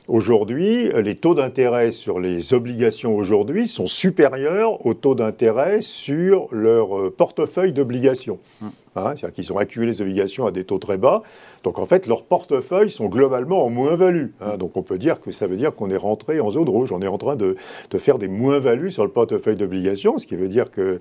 Aujourd'hui, 0.08 0.88
les 1.02 1.16
taux 1.16 1.34
d'intérêt 1.34 1.90
sur 1.90 2.20
les 2.20 2.54
obligations 2.54 3.16
aujourd'hui 3.16 3.66
sont 3.66 3.86
supérieurs 3.86 4.86
aux 4.86 4.94
taux 4.94 5.16
d'intérêt 5.16 5.80
sur 5.80 6.46
leur 6.52 6.96
euh, 6.96 7.10
portefeuille 7.10 7.72
d'obligations. 7.72 8.38
Hum. 8.62 8.70
Hein, 8.96 9.12
c'est-à-dire 9.14 9.32
qu'ils 9.32 9.52
ont 9.52 9.58
accumulé 9.58 9.92
les 9.92 10.00
obligations 10.00 10.46
à 10.46 10.52
des 10.52 10.64
taux 10.64 10.78
très 10.78 10.96
bas. 10.96 11.22
Donc 11.64 11.78
en 11.78 11.86
fait, 11.86 12.06
leurs 12.06 12.24
portefeuilles 12.24 12.88
sont 12.88 13.06
globalement 13.06 13.64
en 13.64 13.68
moins-value. 13.68 14.28
Hein. 14.40 14.56
donc 14.56 14.76
on 14.76 14.82
peut 14.82 14.96
dire 14.96 15.20
que 15.20 15.32
ça 15.32 15.46
veut 15.46 15.56
dire 15.56 15.74
qu'on 15.74 15.90
est 15.90 15.96
rentré 15.96 16.40
en 16.40 16.50
zone 16.50 16.68
rouge. 16.68 16.92
On 16.92 17.00
est 17.02 17.08
en 17.08 17.18
train 17.18 17.36
de, 17.36 17.56
faire 17.98 18.18
des 18.18 18.28
moins-values 18.28 18.90
sur 18.90 19.04
le 19.04 19.10
portefeuille 19.10 19.56
d'obligations, 19.56 20.18
ce 20.18 20.26
qui 20.26 20.36
veut 20.36 20.48
dire 20.48 20.70
que 20.70 21.00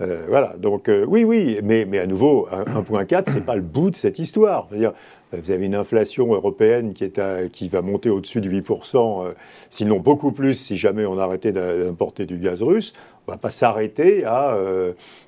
euh, 0.00 0.24
voilà. 0.28 0.54
Donc 0.58 0.88
euh, 0.88 1.04
oui, 1.08 1.24
oui, 1.24 1.58
mais, 1.62 1.84
mais 1.84 1.98
à 1.98 2.06
nouveau, 2.06 2.48
1.4, 2.50 3.24
c'est 3.32 3.44
pas 3.44 3.56
le 3.56 3.62
bout 3.62 3.90
de 3.90 3.96
cette 3.96 4.18
histoire. 4.18 4.68
dire, 4.72 4.92
vous 5.32 5.50
avez 5.50 5.66
une 5.66 5.74
inflation 5.74 6.32
européenne 6.32 6.92
qui, 6.92 7.68
va 7.68 7.82
monter 7.82 8.10
au-dessus 8.10 8.40
de 8.40 8.50
8%, 8.50 9.26
euh, 9.26 9.32
sinon 9.70 9.98
beaucoup 9.98 10.32
plus 10.32 10.54
si 10.54 10.76
jamais 10.76 11.06
on 11.06 11.18
arrêtait 11.18 11.52
d'importer 11.52 12.26
du 12.26 12.38
gaz 12.38 12.62
russe. 12.62 12.92
On 13.28 13.32
va 13.32 13.38
pas 13.38 13.50
s'arrêter 13.50 14.24
à, 14.24 14.56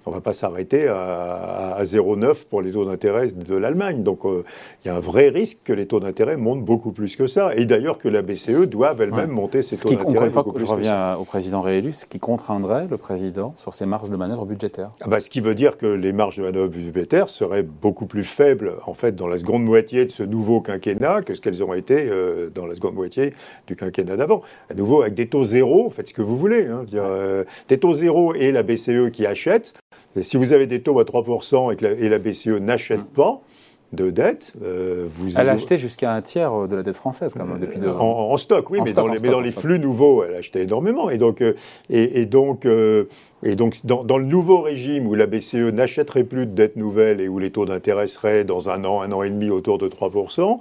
on 0.07 0.11
va 0.11 0.21
pas 0.21 0.33
s'arrêter 0.33 0.89
à, 0.89 1.75
à 1.77 1.83
0,9 1.85 2.45
pour 2.49 2.61
les 2.61 2.73
taux 2.73 2.85
d'intérêt 2.85 3.29
de 3.29 3.55
l'Allemagne. 3.55 4.03
Donc 4.03 4.21
il 4.25 4.89
y 4.89 4.91
a 4.91 4.97
un 4.97 5.01
vrai 5.01 5.29
risque 5.29 5.59
que 5.65 5.73
les 5.73 5.87
taux 5.87 6.01
d'intérêt 6.01 6.37
montent 6.37 6.65
beaucoup 6.65 6.93
plus 6.93 7.17
que 7.17 7.27
ça. 7.27 7.55
Et 7.55 7.67
d'ailleurs 7.67 7.99
que 7.99 8.09
la 8.09 8.23
BCE 8.23 8.69
doive 8.69 9.01
elle-même 9.01 9.31
monter 9.31 9.63
ses 9.63 9.77
taux 9.77 9.91
d'intérêt. 9.95 10.31
Je 10.57 10.67
reviens 10.67 11.17
au 11.17 11.25
président 11.25 11.61
réélu, 11.61 11.93
ce 11.93 12.07
qui 12.07 12.19
contraindrait 12.19 12.87
le 12.89 12.97
président 12.97 13.53
sur 13.57 13.75
ses 13.75 13.87
marges 13.87 14.11
de 14.11 14.17
manœuvre 14.17 14.47
budgétaires. 14.47 14.91
Ah 15.01 15.09
bah, 15.09 15.21
ce 15.21 15.31
qui 15.31 15.41
veut 15.41 15.55
dire 15.55 15.77
que 15.77 15.87
les 15.87 16.13
marges 16.13 16.39
de 16.39 16.43
manœuvre 16.43 16.69
budgétaires 16.69 17.29
seraient 17.29 17.63
beaucoup 17.63 18.07
plus 18.07 18.25
faibles 18.25 18.75
en 18.87 18.95
fait 18.95 19.15
dans 19.15 19.29
la 19.29 19.37
seconde 19.37 19.65
moitié 19.65 20.05
de 20.05 20.11
ce 20.11 20.23
nouveau 20.23 20.61
quinquennat 20.61 21.23
que 21.23 21.35
ce 21.35 21.41
qu'elles 21.41 21.63
ont 21.63 21.75
été 21.75 22.09
euh, 22.09 22.51
dans 22.51 22.67
la 22.67 22.75
seconde 22.75 22.95
moitié 22.95 23.35
du 23.67 23.77
quinquennat 23.77 24.17
d'avant. 24.17 24.43
À 24.71 24.75
nouveau 24.75 25.03
avec 25.03 25.15
des 25.15 25.29
taux 25.29 25.45
zéro, 25.45 25.91
faites 25.91 26.09
ce 26.09 26.15
que 26.15 26.23
vous 26.23 26.37
voulez. 26.37 26.67
Hein. 26.67 26.85
Euh, 26.95 27.45
des 27.69 27.79
taux 27.79 27.84
zéro 27.93 28.35
et 28.35 28.53
la 28.53 28.63
BCE 28.63 29.11
qui 29.13 29.27
achète. 29.27 29.75
si 30.21 30.37
vous 30.37 30.53
avez 30.53 30.67
des 30.67 30.81
taux 30.81 30.99
à 30.99 31.05
3% 31.05 31.73
et 31.73 31.77
que 31.77 31.85
et 31.85 32.09
la 32.09 32.19
BCE 32.19 32.61
n'achète 32.61 33.01
mm. 33.01 33.15
pas, 33.15 33.43
de 33.95 34.11
dette. 34.11 34.53
Euh, 34.63 35.07
vous 35.17 35.39
elle 35.39 35.49
a 35.49 35.53
acheté 35.53 35.79
jusqu'à 35.79 36.13
un 36.13 36.21
tiers 36.21 36.69
de 36.69 36.77
la 36.77 36.83
dette 36.83 36.97
française, 36.97 37.33
quand 37.35 37.47
même, 37.47 37.59
depuis 37.59 37.79
deux 37.79 37.89
ans. 37.89 38.01
En, 38.01 38.37
stock, 38.37 38.71
oui, 38.71 38.81
mais, 38.85 38.93
dans 38.93 39.07
les, 39.07 39.21
mais, 39.21 39.31
dans 39.31 39.41
les, 39.41 39.53
flux 39.53 39.79
nouveaux, 39.79 40.25
elle 40.25 40.35
a 40.35 40.39
acheté 40.39 40.63
énormément. 40.63 41.11
Et 41.11 41.19
donc, 41.19 41.41
euh, 41.41 41.55
et, 41.91 42.27
donc, 42.27 42.67
euh, 42.67 43.05
et 43.43 43.57
donc 43.57 43.77
dans, 43.85 44.05
dans, 44.05 44.19
le 44.19 44.25
nouveau 44.25 44.61
régime 44.61 45.07
où 45.07 45.15
la 45.15 45.27
BCE 45.27 45.73
n'achèterait 45.73 46.25
plus 46.25 46.47
de 46.47 46.53
dettes 46.53 46.77
nouvelles 46.77 47.21
et 47.21 47.29
où 47.29 47.39
les 47.39 47.51
taux 47.51 47.65
d'intérêt 47.65 48.07
seraient 48.07 48.45
dans 48.45 48.71
un 48.71 48.85
an, 48.85 49.01
un 49.01 49.13
an 49.13 49.23
et 49.23 49.31
demi 49.31 49.51
autour 49.51 49.79
de 49.79 49.89
3%, 49.89 50.59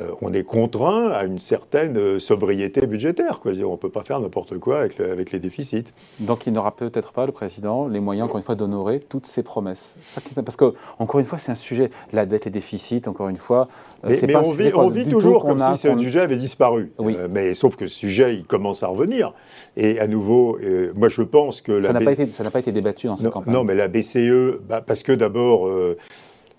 euh, 0.00 0.10
on 0.22 0.32
est 0.32 0.42
contraint 0.42 1.10
à 1.10 1.24
une 1.24 1.38
certaine 1.38 1.96
euh, 1.96 2.18
sobriété 2.18 2.86
budgétaire. 2.86 3.38
Quoi. 3.40 3.52
On 3.64 3.72
ne 3.72 3.76
peut 3.76 3.90
pas 3.90 4.02
faire 4.02 4.18
n'importe 4.18 4.58
quoi 4.58 4.80
avec, 4.80 5.32
les 5.32 5.38
déficits. 5.38 5.84
Donc 6.18 6.46
il 6.46 6.52
n'aura 6.52 6.74
peut-être 6.74 7.12
pas, 7.12 7.26
le 7.26 7.32
président, 7.32 7.86
les 7.86 8.00
moyens, 8.00 8.26
encore 8.26 8.38
une 8.38 8.44
fois, 8.44 8.56
d'honorer 8.56 9.00
toutes 9.00 9.26
ses 9.26 9.44
promesses. 9.44 9.96
Parce 10.44 10.56
que, 10.56 10.74
encore 10.98 11.20
une 11.20 11.26
fois, 11.26 11.38
c'est 11.38 11.52
un 11.52 11.56
sujet, 11.56 11.90
la 12.12 12.26
dette 12.26 12.46
et 12.46 12.50
déficit, 12.50 13.06
encore 13.06 13.28
une 13.28 13.36
fois. 13.36 13.68
Euh, 14.04 14.14
mais, 14.26 14.34
on, 14.34 14.88
vit, 14.88 15.06
toujours 15.06 15.44
comme 15.44 15.60
si 15.60 15.76
ce 15.76 15.96
sujet 15.96 16.20
avait 16.20 16.36
disparu. 16.36 16.92
mais 17.30 17.54
sauf 17.54 17.76
que 17.76 17.86
ce 17.86 17.96
sujet, 17.96 18.34
il 18.34 18.44
commence 18.44 18.82
à 18.82 18.88
revenir. 18.88 19.32
Et 19.76 20.00
à 20.00 20.08
nouveau, 20.08 20.58
moi 20.94 21.08
je 21.08 21.22
pense 21.22 21.60
que... 21.60 21.80
Ça 21.80 21.92
n'a 21.92 22.00
pas, 22.00 22.50
pas, 22.50 22.58
été 22.58 22.72
débattu 22.72 23.06
dans 23.06 23.16
cette 23.16 23.30
campagne. 23.30 23.52
Non, 23.52 23.62
mais 23.62 23.74
la 23.74 23.88
BCE, 23.88 24.58
bah, 24.68 24.80
parce 24.80 25.04
que 25.04 25.12
d'abord... 25.12 25.70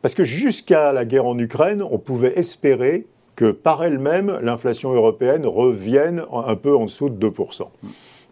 parce 0.02 0.14
que 0.14 0.24
jusqu'à 0.24 0.94
la 0.94 1.04
guerre 1.04 1.26
en 1.26 1.38
Ukraine, 1.38 1.84
on 1.84 1.98
pouvait 1.98 2.38
espérer 2.40 3.08
que 3.36 3.52
par 3.52 3.84
elle-même, 3.84 4.40
l'inflation 4.42 4.94
européenne 4.94 5.46
revienne 5.46 6.24
un 6.32 6.56
peu 6.56 6.76
en 6.76 6.86
dessous 6.86 7.10
de 7.10 7.28
2%, 7.28 7.64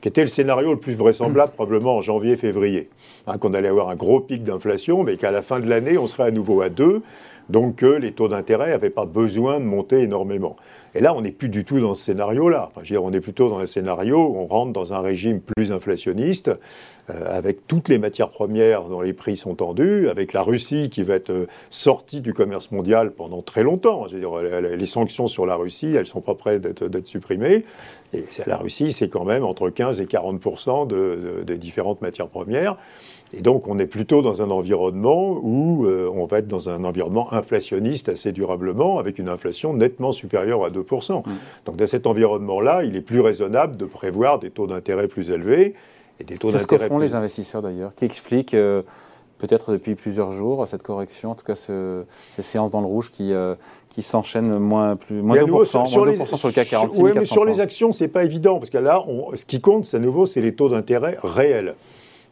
qui 0.02 0.08
était 0.08 0.22
le 0.22 0.28
scénario 0.28 0.72
le 0.72 0.80
plus 0.80 0.94
vraisemblable 0.94 1.52
probablement 1.54 1.98
en 1.98 2.02
janvier-février, 2.02 2.90
hein, 3.28 3.38
qu'on 3.38 3.54
allait 3.54 3.68
avoir 3.68 3.90
un 3.90 3.96
gros 3.96 4.20
pic 4.20 4.44
d'inflation, 4.44 5.04
mais 5.04 5.18
qu'à 5.18 5.32
la 5.32 5.42
fin 5.42 5.60
de 5.60 5.68
l'année, 5.68 5.98
on 5.98 6.08
serait 6.08 6.28
à 6.28 6.32
nouveau 6.32 6.62
à 6.62 6.70
2, 6.70 7.02
donc 7.50 7.78
que 7.78 7.86
les 7.86 8.14
taux 8.14 8.30
d'intérêt 8.30 8.70
n'avaient 8.70 8.90
pas 8.90 9.06
besoin 9.06 9.60
de 9.60 9.66
monter 9.66 10.00
énormément. 10.02 10.56
Et 10.96 11.02
là, 11.02 11.14
on 11.16 11.22
n'est 11.22 11.32
plus 11.32 11.50
du 11.50 11.66
tout 11.66 11.80
dans 11.80 11.96
ce 11.96 12.04
scénario-là. 12.04 12.70
Enfin, 12.76 12.96
on 12.98 13.12
est 13.14 13.20
plutôt 13.20 13.50
dans 13.50 13.60
un 13.60 13.66
scénario 13.66 14.18
où 14.18 14.38
on 14.38 14.46
rentre 14.46 14.74
dans 14.74 14.94
un 14.94 15.00
régime 15.00 15.42
plus 15.42 15.72
inflationniste, 15.72 16.52
euh, 17.10 17.38
avec 17.38 17.68
toutes 17.68 17.90
les 17.90 17.98
matières 17.98 18.30
premières 18.30 18.84
dont 18.84 19.02
les 19.02 19.14
prix 19.14 19.36
sont 19.36 19.56
tendus, 19.56 20.08
avec 20.08 20.34
la 20.34 20.44
Russie 20.44 20.90
qui 20.90 21.04
va 21.04 21.16
être 21.16 21.32
euh, 21.32 21.48
sortie 21.70 22.22
du 22.22 22.34
commerce 22.34 22.72
mondial 22.72 23.12
pendant 23.12 23.42
très 23.42 23.64
longtemps. 23.64 24.06
Les 24.06 24.86
sanctions 24.86 25.28
sur 25.28 25.46
la 25.46 25.56
Russie, 25.56 25.96
elles 25.96 26.06
sont 26.06 26.22
pas 26.22 26.36
prêtes 26.36 26.62
d'être 26.62 27.08
supprimées. 27.08 27.66
Et 28.14 28.26
la 28.46 28.58
Russie, 28.58 28.92
c'est 28.92 29.10
quand 29.10 29.26
même 29.26 29.44
entre 29.44 29.70
15 29.70 30.00
et 30.00 30.06
40 30.06 30.88
de, 30.88 31.44
de, 31.46 31.56
différentes 31.56 32.02
matières 32.02 32.28
premières. 32.28 32.78
Et 33.36 33.42
donc, 33.42 33.68
on 33.68 33.80
est 33.80 33.88
plutôt 33.88 34.22
dans 34.22 34.44
un 34.44 34.52
environnement 34.52 35.40
où 35.42 35.86
euh, 35.86 36.08
on 36.14 36.26
va 36.26 36.38
être 36.38 36.48
dans 36.48 36.70
un 36.70 36.84
environnement 36.84 37.34
inflationniste 37.34 38.10
assez 38.10 38.32
durablement, 38.32 39.00
avec 39.00 39.18
une 39.18 39.30
inflation 39.30 39.74
nettement 39.74 40.12
supérieure 40.12 40.64
à 40.64 40.70
2%. 40.70 41.20
Mmh. 41.20 41.32
Donc, 41.66 41.76
dans 41.76 41.88
cet 41.88 42.06
environnement-là, 42.06 42.84
il 42.84 42.96
est 42.96 43.02
plus 43.02 43.22
raisonnable 43.22 43.78
de 43.78 43.86
prévoir 43.86 44.38
des 44.38 44.52
taux 44.52 44.68
d'intérêt 44.68 45.08
plus 45.08 45.32
élevés. 45.32 45.74
Et 46.20 46.24
des 46.24 46.38
taux 46.38 46.52
C'est 46.52 46.60
ce 46.60 46.68
que 46.68 46.78
font 46.78 47.00
les 47.00 47.16
investisseurs 47.16 47.64
d'ailleurs, 47.64 47.96
qui 47.96 48.06
expliquent 48.06 48.54
euh, 48.54 48.84
peut-être 49.46 49.74
depuis 49.74 49.96
plusieurs 49.96 50.32
jours 50.32 50.66
cette 50.68 50.84
correction, 50.84 51.32
en 51.32 51.36
tout 51.36 51.46
cas 51.46 51.56
ces 51.56 52.42
séances 52.42 52.72
dans 52.72 52.80
le 52.80 52.88
rouge 52.88 53.12
qui, 53.12 53.34
euh, 53.34 53.56
qui 53.90 54.02
s'enchaînent 54.02 54.58
moins, 54.58 54.96
plus, 54.96 55.22
moins 55.22 55.36
2%, 55.36 55.66
sur, 55.66 55.88
sur, 55.88 56.06
les, 56.06 56.16
sur, 56.16 56.48
le 56.48 56.54
CAC 56.54 56.70
46. 56.70 57.02
Oui, 57.02 57.12
mais 57.14 57.26
sur 57.26 57.44
les 57.44 57.60
actions, 57.60 57.92
c'est 57.92 58.08
pas 58.08 58.24
évident, 58.24 58.58
parce 58.60 58.70
que 58.70 58.78
là, 58.78 59.04
ce 59.34 59.44
qui 59.44 59.60
compte, 59.60 59.94
à 59.94 60.00
nouveau, 60.00 60.26
c'est 60.26 60.40
les 60.42 60.56
taux 60.56 60.70
d'intérêt 60.70 61.18
réels. 61.22 61.76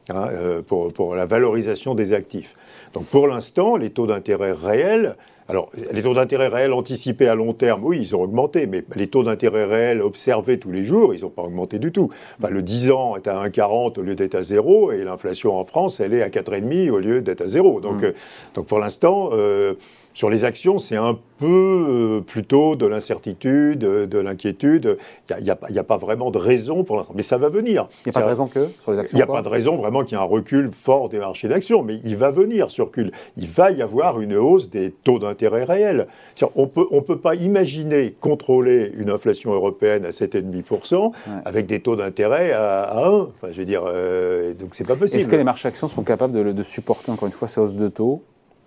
hein, 0.09 0.29
pour, 0.67 0.93
pour 0.93 1.15
la 1.15 1.25
valorisation 1.25 1.95
des 1.95 2.13
actifs. 2.13 2.55
Donc 2.93 3.05
pour 3.05 3.27
l'instant, 3.27 3.75
les 3.75 3.89
taux 3.89 4.07
d'intérêt 4.07 4.53
réels 4.53 5.17
alors, 5.51 5.69
les 5.91 6.01
taux 6.01 6.13
d'intérêt 6.13 6.47
réels 6.47 6.71
anticipés 6.71 7.27
à 7.27 7.35
long 7.35 7.53
terme, 7.53 7.83
oui, 7.83 7.99
ils 7.99 8.15
ont 8.15 8.21
augmenté, 8.21 8.67
mais 8.67 8.85
les 8.95 9.07
taux 9.07 9.23
d'intérêt 9.23 9.65
réels 9.65 10.01
observés 10.01 10.57
tous 10.57 10.71
les 10.71 10.85
jours, 10.85 11.13
ils 11.13 11.23
n'ont 11.23 11.29
pas 11.29 11.41
augmenté 11.41 11.77
du 11.77 11.91
tout. 11.91 12.09
le 12.49 12.61
10 12.61 12.91
ans 12.91 13.17
est 13.17 13.27
à 13.27 13.35
1,40 13.45 13.99
au 13.99 14.01
lieu 14.01 14.15
d'être 14.15 14.35
à 14.35 14.43
0, 14.43 14.93
et 14.93 15.03
l'inflation 15.03 15.57
en 15.59 15.65
France, 15.65 15.99
elle 15.99 16.13
est 16.13 16.23
à 16.23 16.29
4,5 16.29 16.89
au 16.89 16.99
lieu 16.99 17.21
d'être 17.21 17.41
à 17.41 17.47
0. 17.47 17.81
Donc, 17.81 18.01
mmh. 18.01 18.05
euh, 18.05 18.11
donc 18.55 18.65
pour 18.67 18.79
l'instant, 18.79 19.31
euh, 19.33 19.73
sur 20.13 20.29
les 20.29 20.45
actions, 20.45 20.77
c'est 20.77 20.97
un 20.97 21.17
peu 21.39 21.47
euh, 21.47 22.21
plutôt 22.21 22.75
de 22.75 22.85
l'incertitude, 22.85 23.79
de 23.79 24.19
l'inquiétude. 24.19 24.97
Il 25.39 25.43
n'y 25.43 25.79
a, 25.79 25.83
pas 25.83 25.97
vraiment 25.97 26.31
de 26.31 26.37
raison 26.37 26.83
pour 26.83 26.97
l'instant. 26.97 27.13
Mais 27.15 27.23
ça 27.23 27.37
va 27.37 27.49
venir. 27.49 27.87
Il 28.05 28.09
n'y 28.09 28.17
a 28.17 28.19
pas 28.19 28.21
de 28.21 28.29
raison 28.29 28.47
que 28.47 28.67
sur 28.81 28.91
les 28.91 28.99
actions 28.99 29.17
Il 29.17 29.17
n'y 29.17 29.23
a 29.23 29.27
pas 29.27 29.41
de 29.41 29.47
raison 29.47 29.77
vraiment 29.77 30.03
qu'il 30.03 30.17
y 30.17 30.21
ait 30.21 30.23
un 30.23 30.27
recul 30.27 30.69
fort 30.71 31.09
des 31.09 31.19
marchés 31.19 31.47
d'actions. 31.47 31.83
Mais 31.83 31.99
il 32.03 32.17
va 32.17 32.31
venir 32.31 32.69
ce 32.71 32.81
recul. 32.81 33.11
Il 33.37 33.47
va 33.47 33.71
y 33.71 33.81
avoir 33.81 34.19
une 34.19 34.35
hausse 34.35 34.69
des 34.69 34.91
taux 34.91 35.19
d'intérêt 35.19 35.63
réels. 35.63 36.07
On 36.55 36.67
peut, 36.67 36.87
ne 36.91 36.97
on 36.97 37.01
peut 37.01 37.17
pas 37.17 37.35
imaginer 37.35 38.13
contrôler 38.19 38.91
une 38.97 39.09
inflation 39.09 39.53
européenne 39.53 40.05
à 40.05 40.09
7,5% 40.09 41.11
avec 41.45 41.65
des 41.65 41.79
taux 41.79 41.95
d'intérêt 41.95 42.51
à, 42.51 42.97
1. 42.97 43.09
Enfin, 43.21 43.47
je 43.51 43.57
veux 43.57 43.65
dire, 43.65 43.83
euh, 43.87 44.53
donc 44.53 44.69
c'est 44.73 44.87
pas 44.87 44.95
possible. 44.95 45.21
Est-ce 45.21 45.29
que 45.29 45.35
les 45.35 45.43
marchés 45.43 45.67
actions 45.67 45.87
sont 45.87 46.03
capables 46.03 46.33
de, 46.33 46.51
de 46.51 46.63
supporter 46.63 47.11
encore 47.11 47.27
une 47.27 47.33
fois 47.33 47.47
ces 47.47 47.61
hausses 47.61 47.75
de 47.75 47.87
taux 47.87 48.21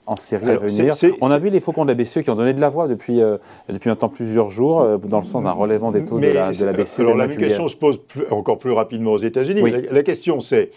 en 0.07 0.17
série 0.17 0.51
à 0.51 0.57
venir. 0.57 0.95
On 1.21 1.31
a 1.31 1.39
vu 1.39 1.51
les 1.51 1.61
faucons 1.61 1.85
de 1.85 1.91
la 1.91 1.95
BCE 1.95 2.23
qui 2.23 2.31
ont 2.31 2.35
donné 2.35 2.53
de 2.53 2.61
la 2.61 2.69
voix 2.69 2.89
depuis, 2.89 3.21
euh, 3.21 3.39
depuis 3.69 3.89
maintenant 3.89 4.09
plusieurs 4.09 4.51
jours, 4.51 4.83
euh, 4.83 4.99
dans 4.99 5.21
le 5.21 5.25
sens 5.25 5.43
d'un 5.43 5.53
relèvement 5.53 5.93
des 5.93 6.05
taux 6.05 6.19
de 6.19 6.27
la, 6.27 6.53
de 6.53 6.65
la, 6.65 6.73
BCE. 6.73 7.01
Alors 7.01 7.17
la 7.17 7.29
question 7.29 7.69
se 7.69 7.77
pose 7.77 8.01
encore 8.31 8.59
plus 8.59 8.73
rapidement 8.73 9.13
aux 9.13 9.19
États-Unis. 9.19 9.63
La, 9.91 10.03
question 10.03 10.41
c'est. 10.41 10.71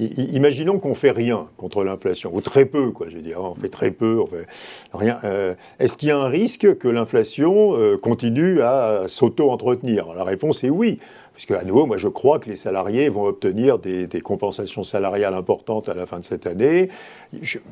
Imaginons 0.00 0.80
qu'on 0.80 0.96
fait 0.96 1.12
rien 1.12 1.46
contre 1.56 1.84
l'inflation, 1.84 2.32
ou 2.34 2.40
très 2.40 2.64
peu, 2.64 2.90
quoi. 2.90 3.06
Je 3.08 3.14
veux 3.14 3.22
dire, 3.22 3.40
on 3.40 3.54
fait 3.54 3.68
très 3.68 3.92
peu, 3.92 4.18
on 4.20 4.26
fait 4.26 4.44
rien. 4.92 5.20
Euh, 5.22 5.54
est-ce 5.78 5.96
qu'il 5.96 6.08
y 6.08 6.12
a 6.12 6.18
un 6.18 6.26
risque 6.26 6.78
que 6.78 6.88
l'inflation 6.88 7.74
continue 8.02 8.60
à 8.60 9.04
s'auto-entretenir? 9.06 10.12
La 10.14 10.24
réponse 10.24 10.64
est 10.64 10.70
oui. 10.70 10.98
Puisque, 11.34 11.50
à 11.50 11.64
nouveau, 11.64 11.84
moi, 11.84 11.96
je 11.96 12.06
crois 12.06 12.38
que 12.38 12.48
les 12.48 12.54
salariés 12.54 13.08
vont 13.08 13.24
obtenir 13.24 13.80
des, 13.80 14.08
compensations 14.22 14.84
salariales 14.84 15.34
importantes 15.34 15.88
à 15.88 15.94
la 15.94 16.06
fin 16.06 16.20
de 16.20 16.24
cette 16.24 16.46
année. 16.46 16.88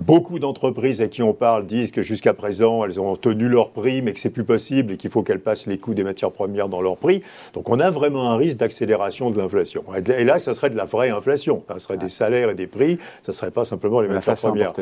beaucoup 0.00 0.40
d'entreprises 0.40 1.00
à 1.00 1.06
qui 1.06 1.22
on 1.22 1.32
parle 1.32 1.64
disent 1.66 1.92
que 1.92 2.02
jusqu'à 2.02 2.34
présent, 2.34 2.84
elles 2.84 2.98
ont 2.98 3.14
tenu 3.14 3.48
leur 3.48 3.70
prix, 3.70 4.02
mais 4.02 4.12
que 4.12 4.18
c'est 4.18 4.30
plus 4.30 4.42
possible 4.42 4.94
et 4.94 4.96
qu'il 4.96 5.10
faut 5.10 5.22
qu'elles 5.22 5.40
passent 5.40 5.68
les 5.68 5.78
coûts 5.78 5.94
des 5.94 6.02
matières 6.02 6.32
premières 6.32 6.68
dans 6.68 6.82
leur 6.82 6.96
prix. 6.96 7.22
Donc, 7.54 7.68
on 7.68 7.78
a 7.78 7.90
vraiment 7.90 8.30
un 8.30 8.36
risque 8.36 8.58
d'accélération 8.58 9.30
de 9.30 9.38
l'inflation. 9.38 9.84
Et 10.18 10.24
là, 10.24 10.40
ça 10.40 10.54
serait 10.54 10.70
de 10.70 10.76
la 10.76 10.84
vraie 10.84 11.10
inflation. 11.10 11.62
Ça 11.68 11.78
serait 11.78 11.98
des 11.98 12.08
salaires 12.08 12.50
et 12.50 12.54
des 12.56 12.66
prix. 12.66 12.98
Ça 13.22 13.30
ne 13.30 13.36
serait 13.36 13.52
pas 13.52 13.64
simplement 13.64 14.00
les 14.00 14.08
matières 14.08 14.34
premières. 14.34 14.72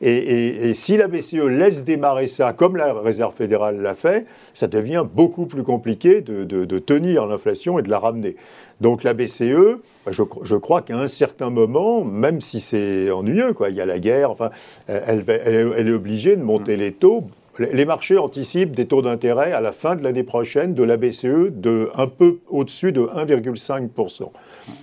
et, 0.00 0.74
si 0.74 0.96
la 0.96 1.06
BCE 1.06 1.34
laisse 1.34 1.84
démarrer 1.84 2.26
ça, 2.26 2.52
comme 2.52 2.76
la 2.76 2.92
Réserve 2.94 3.34
fédérale 3.36 3.80
l'a 3.80 3.94
fait, 3.94 4.26
ça 4.54 4.66
devient 4.66 5.04
beaucoup 5.14 5.46
plus 5.46 5.62
compliqué 5.62 6.20
de, 6.20 6.42
de 6.44 6.78
tenir 6.80 7.26
l'inflation 7.26 7.78
et 7.78 7.82
de 7.82 7.91
la 7.92 8.00
ramener. 8.00 8.36
Donc 8.80 9.04
la 9.04 9.14
BCE, 9.14 9.78
je, 10.10 10.22
je 10.42 10.56
crois 10.56 10.82
qu'à 10.82 10.98
un 10.98 11.06
certain 11.06 11.50
moment, 11.50 12.02
même 12.04 12.40
si 12.40 12.58
c'est 12.58 13.10
ennuyeux, 13.10 13.52
quoi, 13.52 13.70
il 13.70 13.76
y 13.76 13.80
a 13.80 13.86
la 13.86 14.00
guerre, 14.00 14.30
enfin, 14.30 14.50
elle, 14.88 15.24
elle, 15.28 15.88
est 15.88 15.92
obligée 15.92 16.34
de 16.36 16.42
monter 16.42 16.76
les 16.76 16.92
taux. 16.92 17.24
Les 17.58 17.84
marchés 17.84 18.18
anticipent 18.18 18.74
des 18.74 18.86
taux 18.86 19.02
d'intérêt 19.02 19.52
à 19.52 19.60
la 19.60 19.72
fin 19.72 19.94
de 19.94 20.02
l'année 20.02 20.22
prochaine 20.22 20.74
de 20.74 20.82
la 20.82 20.96
BCE 20.96 21.50
de 21.50 21.90
un 21.94 22.08
peu 22.08 22.38
au-dessus 22.48 22.92
de 22.92 23.02
1,5%. 23.02 24.30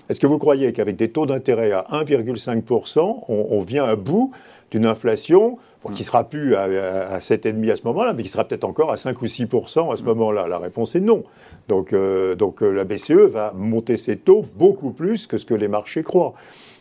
Est-ce 0.07 0.19
que 0.19 0.27
vous 0.27 0.37
croyez 0.37 0.71
qu'avec 0.71 0.95
des 0.95 1.09
taux 1.09 1.25
d'intérêt 1.25 1.71
à 1.71 1.87
1,5%, 1.91 3.23
on, 3.27 3.47
on 3.49 3.61
vient 3.61 3.85
à 3.85 3.95
bout 3.95 4.31
d'une 4.71 4.85
inflation 4.85 5.57
qui 5.93 6.03
sera 6.03 6.25
plus 6.25 6.55
à, 6.55 6.63
à, 6.63 7.19
7,5 7.19 7.71
à 7.71 7.75
ce 7.75 7.83
moment-là, 7.85 8.13
mais 8.13 8.23
qui 8.23 8.29
sera 8.29 8.43
peut-être 8.43 8.65
encore 8.65 8.91
à 8.91 8.97
5 8.97 9.21
ou 9.21 9.25
6% 9.25 9.93
à 9.93 9.95
ce 9.95 10.03
moment-là 10.03 10.47
La 10.47 10.57
réponse 10.57 10.95
est 10.95 10.99
non. 10.99 11.23
Donc, 11.67 11.93
euh, 11.93 12.35
donc 12.35 12.61
euh, 12.61 12.71
la 12.71 12.83
BCE 12.83 13.11
va 13.11 13.53
monter 13.55 13.95
ses 13.95 14.17
taux 14.17 14.45
beaucoup 14.55 14.91
plus 14.91 15.25
que 15.25 15.37
ce 15.37 15.45
que 15.45 15.53
les 15.53 15.67
marchés 15.67 16.03
croient. 16.03 16.33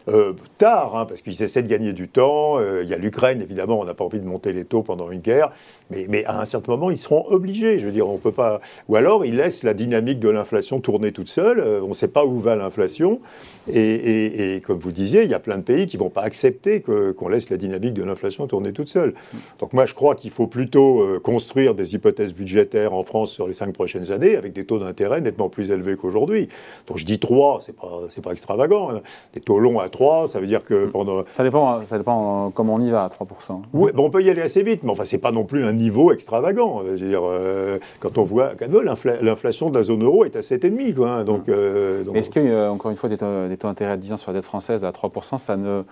Euh, 0.09 0.33
tard, 0.57 0.97
hein, 0.97 1.07
parce 1.07 1.21
qu'ils 1.21 1.43
essaient 1.43 1.62
de 1.62 1.69
gagner 1.69 1.93
du 1.93 2.09
temps. 2.09 2.59
Euh, 2.59 2.83
il 2.83 2.88
y 2.88 2.95
a 2.95 2.99
l'Ukraine, 2.99 3.43
évidemment, 3.43 3.79
on 3.79 3.85
n'a 3.85 3.95
pas 3.95 4.05
envie 4.05 4.21
de 4.21 4.25
monter 4.25 4.53
les 4.53 4.65
taux 4.65 4.83
pendant 4.83 5.11
une 5.11 5.21
guerre, 5.21 5.53
mais, 5.91 6.25
à 6.25 6.41
un 6.41 6.45
certain 6.45 6.73
moment, 6.73 6.91
ils 6.91 6.99
seront 6.99 7.27
obligés. 7.29 7.79
Je 7.79 7.87
veux 7.87 7.93
dire, 7.93 8.09
on 8.09 8.19
peut 8.19 8.33
pas. 8.33 8.61
Ou 8.88 8.97
alors, 8.97 9.25
ils 9.25 9.37
laissent 9.37 9.62
la 9.62 9.75
dynamique 9.75 10.19
de 10.19 10.29
l'inflation 10.29 10.81
tourner 10.81 11.12
toute 11.12 11.29
seule. 11.29 11.61
Euh, 11.61 11.81
on 11.83 11.88
ne 11.88 11.95
sait 11.95 12.09
pas 12.09 12.25
où 12.25 12.41
va 12.41 12.57
l'inflation. 12.57 13.21
Et, 13.73 14.62
comme 14.67 14.79
vous 14.79 14.93
disiez, 14.93 15.25
il 15.25 15.31
y 15.31 15.35
a 15.35 15.38
plein 15.38 15.59
de 15.59 15.62
pays 15.62 15.87
qui 15.87 15.97
ne 15.97 16.03
vont 16.03 16.11
pas 16.11 16.23
accepter 16.23 16.81
qu'on 16.83 17.29
laisse 17.29 17.50
la 17.50 17.57
dynamique 17.57 17.95
de 17.95 18.03
l'inflation 18.03 18.47
tourner 18.47 18.73
toute 18.73 18.88
seule. 18.88 19.15
Donc, 19.61 19.73
moi, 19.73 19.87
je 19.87 19.95
crois 19.95 20.15
qu'il 20.15 20.31
faut 20.31 20.47
plutôt 20.47 21.05
construire 21.23 21.75
des 21.75 21.95
hypothèses 21.95 22.35
budgétaires 22.35 22.95
en 22.95 23.05
France 23.05 23.31
sur 23.31 23.47
les 23.47 23.53
cinq 23.53 23.73
prochaines 23.73 24.11
années 24.11 24.37
avec 24.37 24.53
des 24.53 24.65
taux 24.65 24.79
d'intérêt 24.79 25.21
nettement 25.21 25.49
plus 25.49 25.71
élevés 25.71 25.97
qu'aujourd'hui. 25.97 26.49
Donc, 26.87 26.97
je 26.97 27.05
dis 27.05 27.19
3, 27.19 27.61
c'est 27.65 27.77
pas, 27.77 28.09
pas 28.23 28.33
extravagant. 28.33 28.91
Hein. 28.91 29.03
Des 29.35 29.41
taux 29.41 29.59
longs 29.59 29.79
à 29.79 29.88
3 29.88 29.98
ça 30.26 30.40
veut 30.40 30.47
dire 30.47 30.64
que 30.64 30.87
mm. 30.87 30.90
pendant... 30.90 31.25
Ça 31.35 31.43
dépend, 31.43 31.85
ça 31.85 31.99
dépend 31.99 32.50
comment 32.50 32.75
on 32.75 32.81
y 32.81 32.90
va 32.90 33.05
à 33.05 33.09
3%. 33.09 33.62
Oui, 33.73 33.90
bon, 33.95 34.07
on 34.07 34.11
peut 34.11 34.23
y 34.23 34.31
aller 34.31 34.43
assez 34.43 34.62
vite, 34.62 34.83
mais 34.83 34.90
enfin, 34.90 35.05
c'est 35.05 35.19
pas 35.19 35.33
non 35.33 35.45
plus 35.45 35.64
un 35.64 35.73
niveau 35.73 36.12
extravagant. 36.12 36.83
Je 36.85 36.90
veux 36.90 37.09
dire, 37.09 37.23
euh, 37.25 37.78
quand 38.00 38.19
on 38.19 38.23
voit 38.23 38.52
l'inflation 39.21 39.71
de 39.71 39.75
la 39.75 39.83
zone 39.83 40.05
euro 40.05 40.25
est 40.25 40.37
à 40.37 40.40
7,5, 40.40 40.95
quoi. 40.95 41.11
Hein, 41.11 41.25
donc, 41.25 41.49
mm. 41.49 41.52
euh, 41.52 42.05
donc... 42.05 42.17
Est-ce 42.17 42.31
que, 42.31 42.40
euh, 42.40 42.71
encore 42.71 42.90
une 42.90 42.97
fois, 42.97 43.09
des 43.09 43.17
taux, 43.17 43.49
des 43.49 43.57
taux 43.57 43.69
d'intérêt 43.69 43.93
à 43.93 43.97
10 43.97 44.12
ans 44.12 44.17
sur 44.17 44.33
la 44.33 44.38
dette 44.38 44.47
française 44.47 44.85
à 44.85 44.90
3%, 44.90 45.38
ça 45.38 45.57
ne 45.57 45.83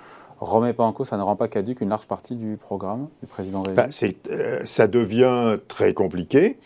remet 0.40 0.72
pas 0.72 0.84
en 0.84 0.92
cause, 0.92 1.08
ça 1.08 1.16
ne 1.16 1.22
rend 1.22 1.36
pas 1.36 1.48
caduque 1.48 1.80
une 1.80 1.88
large 1.88 2.06
partie 2.06 2.34
du 2.34 2.56
programme 2.56 3.08
du 3.22 3.28
président 3.28 3.62
Rémy 3.62 3.76
bah, 3.76 3.86
Ça 4.64 4.86
devient 4.86 5.58
très 5.68 5.94
compliqué 5.94 6.58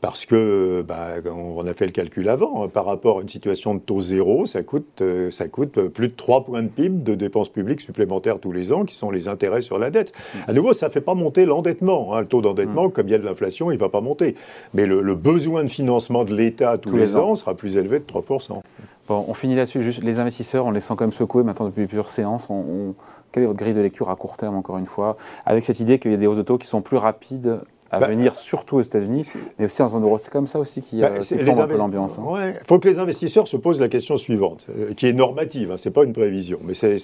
parce 0.00 0.26
que 0.26 0.84
bah, 0.86 1.14
on 1.26 1.66
a 1.66 1.74
fait 1.74 1.86
le 1.86 1.92
calcul 1.92 2.28
avant, 2.28 2.64
hein. 2.64 2.68
par 2.68 2.84
rapport 2.84 3.18
à 3.18 3.22
une 3.22 3.28
situation 3.28 3.74
de 3.74 3.80
taux 3.80 4.00
zéro, 4.00 4.46
ça 4.46 4.62
coûte, 4.62 5.02
euh, 5.02 5.30
ça 5.30 5.48
coûte 5.48 5.88
plus 5.88 6.08
de 6.08 6.14
3 6.14 6.44
points 6.44 6.62
de 6.62 6.68
PIB 6.68 7.02
de 7.02 7.14
dépenses 7.14 7.48
publiques 7.48 7.80
supplémentaires 7.80 8.38
tous 8.38 8.52
les 8.52 8.72
ans, 8.72 8.84
qui 8.84 8.94
sont 8.94 9.10
les 9.10 9.26
intérêts 9.26 9.62
sur 9.62 9.78
la 9.78 9.90
dette. 9.90 10.12
À 10.46 10.52
nouveau, 10.52 10.72
ça 10.72 10.86
ne 10.86 10.92
fait 10.92 11.00
pas 11.00 11.14
monter 11.14 11.46
l'endettement. 11.46 12.14
Hein. 12.14 12.20
Le 12.20 12.26
taux 12.26 12.40
d'endettement, 12.40 12.86
mmh. 12.86 12.92
comme 12.92 13.08
il 13.08 13.10
y 13.10 13.14
a 13.14 13.18
de 13.18 13.24
l'inflation, 13.24 13.70
il 13.72 13.74
ne 13.74 13.80
va 13.80 13.88
pas 13.88 14.00
monter. 14.00 14.36
Mais 14.72 14.86
le, 14.86 15.14
besoin 15.14 15.64
de 15.64 15.68
financement 15.68 16.24
de 16.24 16.34
l'État 16.34 16.78
tous, 16.78 16.96
les, 16.96 17.16
ans. 17.16 17.34
sera 17.34 17.54
plus 17.54 17.76
élevé 17.76 17.98
de 17.98 18.04
3%. 18.04 18.60
Bon, 19.08 19.24
on 19.26 19.34
finit 19.34 19.56
là-dessus. 19.56 19.82
Juste 19.82 20.04
les 20.04 20.20
investisseurs, 20.20 20.66
on 20.66 20.70
les 20.70 20.80
sent 20.80 20.94
quand 20.96 21.04
même 21.04 21.12
secouer 21.12 21.42
maintenant 21.42 21.66
depuis 21.66 21.86
plusieurs 21.86 22.10
séances. 22.10 22.46
On, 22.50 22.94
Quelle 23.32 23.42
est 23.42 23.46
votre 23.46 23.58
grille 23.58 23.74
de 23.74 23.80
lecture 23.80 24.10
à 24.10 24.16
court 24.16 24.36
terme, 24.36 24.54
encore 24.54 24.78
une 24.78 24.86
fois, 24.86 25.16
avec 25.44 25.64
cette 25.64 25.80
idée 25.80 25.98
qu'il 25.98 26.12
y 26.12 26.14
a 26.14 26.18
des 26.18 26.26
hausses 26.26 26.36
de 26.36 26.42
taux 26.42 26.58
qui 26.58 26.68
sont 26.68 26.82
plus 26.82 26.98
rapides 26.98 27.60
à 27.90 28.00
bah, 28.00 28.08
venir, 28.08 28.34
surtout 28.36 28.76
aux 28.76 28.82
États-Unis, 28.82 29.32
mais 29.58 29.64
aussi 29.64 29.80
en 29.82 29.88
zone 29.88 30.02
euro. 30.02 30.18
C'est 30.18 30.30
comme 30.30 30.46
ça 30.46 30.58
aussi 30.58 30.82
qui, 30.82 31.00
bah, 31.00 31.12
un 31.14 31.66
peu 31.66 31.76
l'ambiance. 31.76 32.18
Il 32.18 32.36
hein. 32.36 32.52
faut 32.66 32.78
que 32.78 32.88
les 32.88 32.98
investisseurs 32.98 33.48
se 33.48 33.56
posent 33.56 33.80
la 33.80 33.88
question 33.88 34.16
suivante, 34.16 34.66
euh, 34.70 34.92
qui 34.94 35.06
est 35.06 35.12
normative, 35.12 35.72
hein, 35.72 35.76
ce 35.76 35.88
n'est 35.88 35.92
pas 35.92 36.04
une 36.04 36.12
prévision, 36.12 36.58
mais 36.62 36.74
c'est 36.74 36.98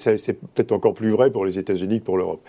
peut-être 0.55 0.73
encore 0.73 0.95
plus 0.95 1.11
vrai 1.11 1.31
pour 1.31 1.47
les 1.47 1.59
États-Unis 1.59 2.01
que 2.01 2.05
pour 2.05 2.19
l'Europe. 2.19 2.41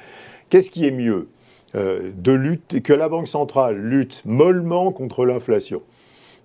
Qu'est-ce 0.50 0.70
qui 0.70 0.86
est 0.86 0.92
mieux 0.92 1.30
euh, 1.76 2.12
de 2.16 2.32
lutte, 2.32 2.82
que 2.84 2.94
la 2.94 3.10
Banque 3.10 3.28
centrale 3.28 3.78
lutte 3.78 4.22
mollement 4.26 4.92
contre 4.92 5.26
l'inflation 5.26 5.82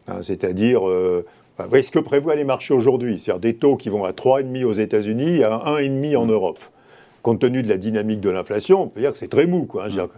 hein, 0.06 0.18
C'est-à-dire, 0.22 0.88
euh, 0.88 1.26
bah, 1.58 1.66
ce 1.82 1.90
que 1.90 1.98
prévoient 1.98 2.36
les 2.36 2.44
marchés 2.44 2.74
aujourd'hui, 2.74 3.18
c'est-à-dire 3.18 3.40
des 3.40 3.54
taux 3.54 3.76
qui 3.76 3.88
vont 3.88 4.04
à 4.04 4.12
3,5 4.12 4.64
aux 4.64 4.72
États-Unis 4.72 5.38
et 5.38 5.44
à 5.44 5.58
1,5 5.66 6.16
en. 6.16 6.26
Europe 6.26 6.58
compte 7.22 7.40
tenu 7.40 7.62
de 7.62 7.68
la 7.68 7.76
dynamique 7.76 8.20
de 8.20 8.30
l'inflation, 8.30 8.82
on 8.82 8.86
peut 8.88 9.00
dire 9.00 9.12
que 9.12 9.18
c'est 9.18 9.28
très 9.28 9.46
mou. 9.46 9.64
Quoi, 9.64 9.86
hein, 9.86 10.08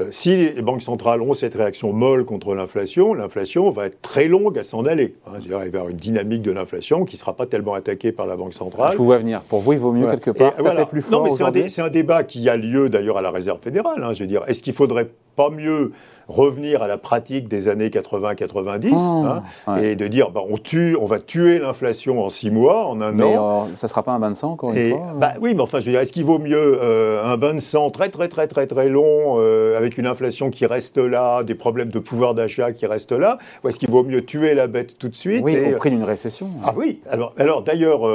euh, 0.00 0.08
si 0.10 0.36
les 0.36 0.62
banques 0.62 0.82
centrales 0.82 1.22
ont 1.22 1.34
cette 1.34 1.54
réaction 1.54 1.92
molle 1.92 2.24
contre 2.24 2.54
l'inflation, 2.54 3.14
l'inflation 3.14 3.70
va 3.70 3.86
être 3.86 4.00
très 4.02 4.28
longue 4.28 4.58
à 4.58 4.62
s'en 4.62 4.84
aller. 4.84 5.14
Hein, 5.26 5.38
il 5.42 5.50
va 5.50 5.64
y 5.64 5.68
avoir 5.68 5.88
une 5.88 5.96
dynamique 5.96 6.42
de 6.42 6.52
l'inflation 6.52 7.04
qui 7.04 7.16
ne 7.16 7.20
sera 7.20 7.34
pas 7.34 7.46
tellement 7.46 7.74
attaquée 7.74 8.12
par 8.12 8.26
la 8.26 8.36
Banque 8.36 8.54
centrale. 8.54 8.92
Je 8.92 8.98
vous 8.98 9.04
vois 9.04 9.18
venir. 9.18 9.40
Pour 9.42 9.60
vous, 9.60 9.72
il 9.72 9.78
vaut 9.78 9.92
mieux 9.92 10.06
quelque 10.06 10.30
part 10.30 10.54
taper 10.54 10.86
plus 10.86 11.02
fort. 11.02 11.24
Non, 11.24 11.50
mais 11.52 11.68
c'est 11.68 11.82
un, 11.82 11.88
débat 11.88 12.24
qui 12.24 12.48
a 12.48 12.56
lieu 12.56 12.88
d'ailleurs 12.88 13.18
à 13.18 13.22
la 13.22 13.30
Réserve 13.30 13.60
fédérale. 13.60 14.02
Hein, 14.02 14.12
je 14.14 14.20
veux 14.20 14.26
dire, 14.26 14.42
est-ce 14.46 14.62
qu'il 14.62 14.72
faudrait 14.72 15.08
pas 15.36 15.50
mieux 15.50 15.92
revenir 16.28 16.82
à 16.82 16.88
la 16.88 16.98
pratique 16.98 17.48
des 17.48 17.68
années 17.68 17.88
80-90 17.88 18.94
hein, 18.94 19.42
et 19.80 19.96
de 19.96 20.06
dire 20.06 20.30
bah, 20.30 20.42
on, 20.48 20.58
tue, 20.58 20.96
on 21.00 21.06
va 21.06 21.18
tuer 21.18 21.58
l'inflation 21.58 22.24
en 22.24 22.28
six 22.28 22.50
mois, 22.50 22.86
en 22.86 23.00
un 23.00 23.12
mais 23.12 23.36
an. 23.36 23.68
Euh, 23.70 23.74
ça 23.74 23.86
ne 23.86 23.90
sera 23.90 24.02
pas 24.02 24.12
un 24.12 24.18
bain 24.18 24.30
de 24.30 24.36
sang, 24.36 24.52
encore 24.52 24.72
une 24.72 24.90
fois 24.90 25.12
bah, 25.16 25.34
Oui, 25.40 25.54
mais 25.54 25.62
enfin, 25.62 25.80
je 25.80 25.86
veux 25.86 25.92
dire, 25.92 26.00
est-ce 26.00 26.12
qu'il 26.12 26.24
vaut 26.24 26.38
mieux 26.38 26.78
euh, 26.82 27.24
un 27.24 27.36
bain 27.36 27.54
de 27.54 27.60
sang 27.60 27.90
très, 27.90 28.08
très, 28.08 28.28
très, 28.28 28.46
très, 28.46 28.66
très 28.66 28.88
long, 28.88 29.36
euh, 29.38 29.76
avec 29.76 29.98
une 29.98 30.06
inflation 30.06 30.50
qui 30.50 30.66
reste 30.66 30.98
là, 30.98 31.42
des 31.42 31.54
problèmes 31.54 31.90
de 31.90 31.98
pouvoir 31.98 32.34
d'achat 32.34 32.72
qui 32.72 32.86
restent 32.86 33.12
là, 33.12 33.38
ou 33.62 33.68
est-ce 33.68 33.78
qu'il 33.78 33.90
vaut 33.90 34.04
mieux 34.04 34.24
tuer 34.24 34.54
la 34.54 34.66
bête 34.66 34.98
tout 34.98 35.08
de 35.08 35.16
suite 35.16 35.42
Oui, 35.44 35.56
au 35.72 35.76
prix 35.76 35.90
d'une 35.90 36.04
récession. 36.04 36.50
Ah 36.64 36.74
oui, 36.76 37.00
alors, 37.10 37.34
alors 37.38 37.62
d'ailleurs, 37.62 38.08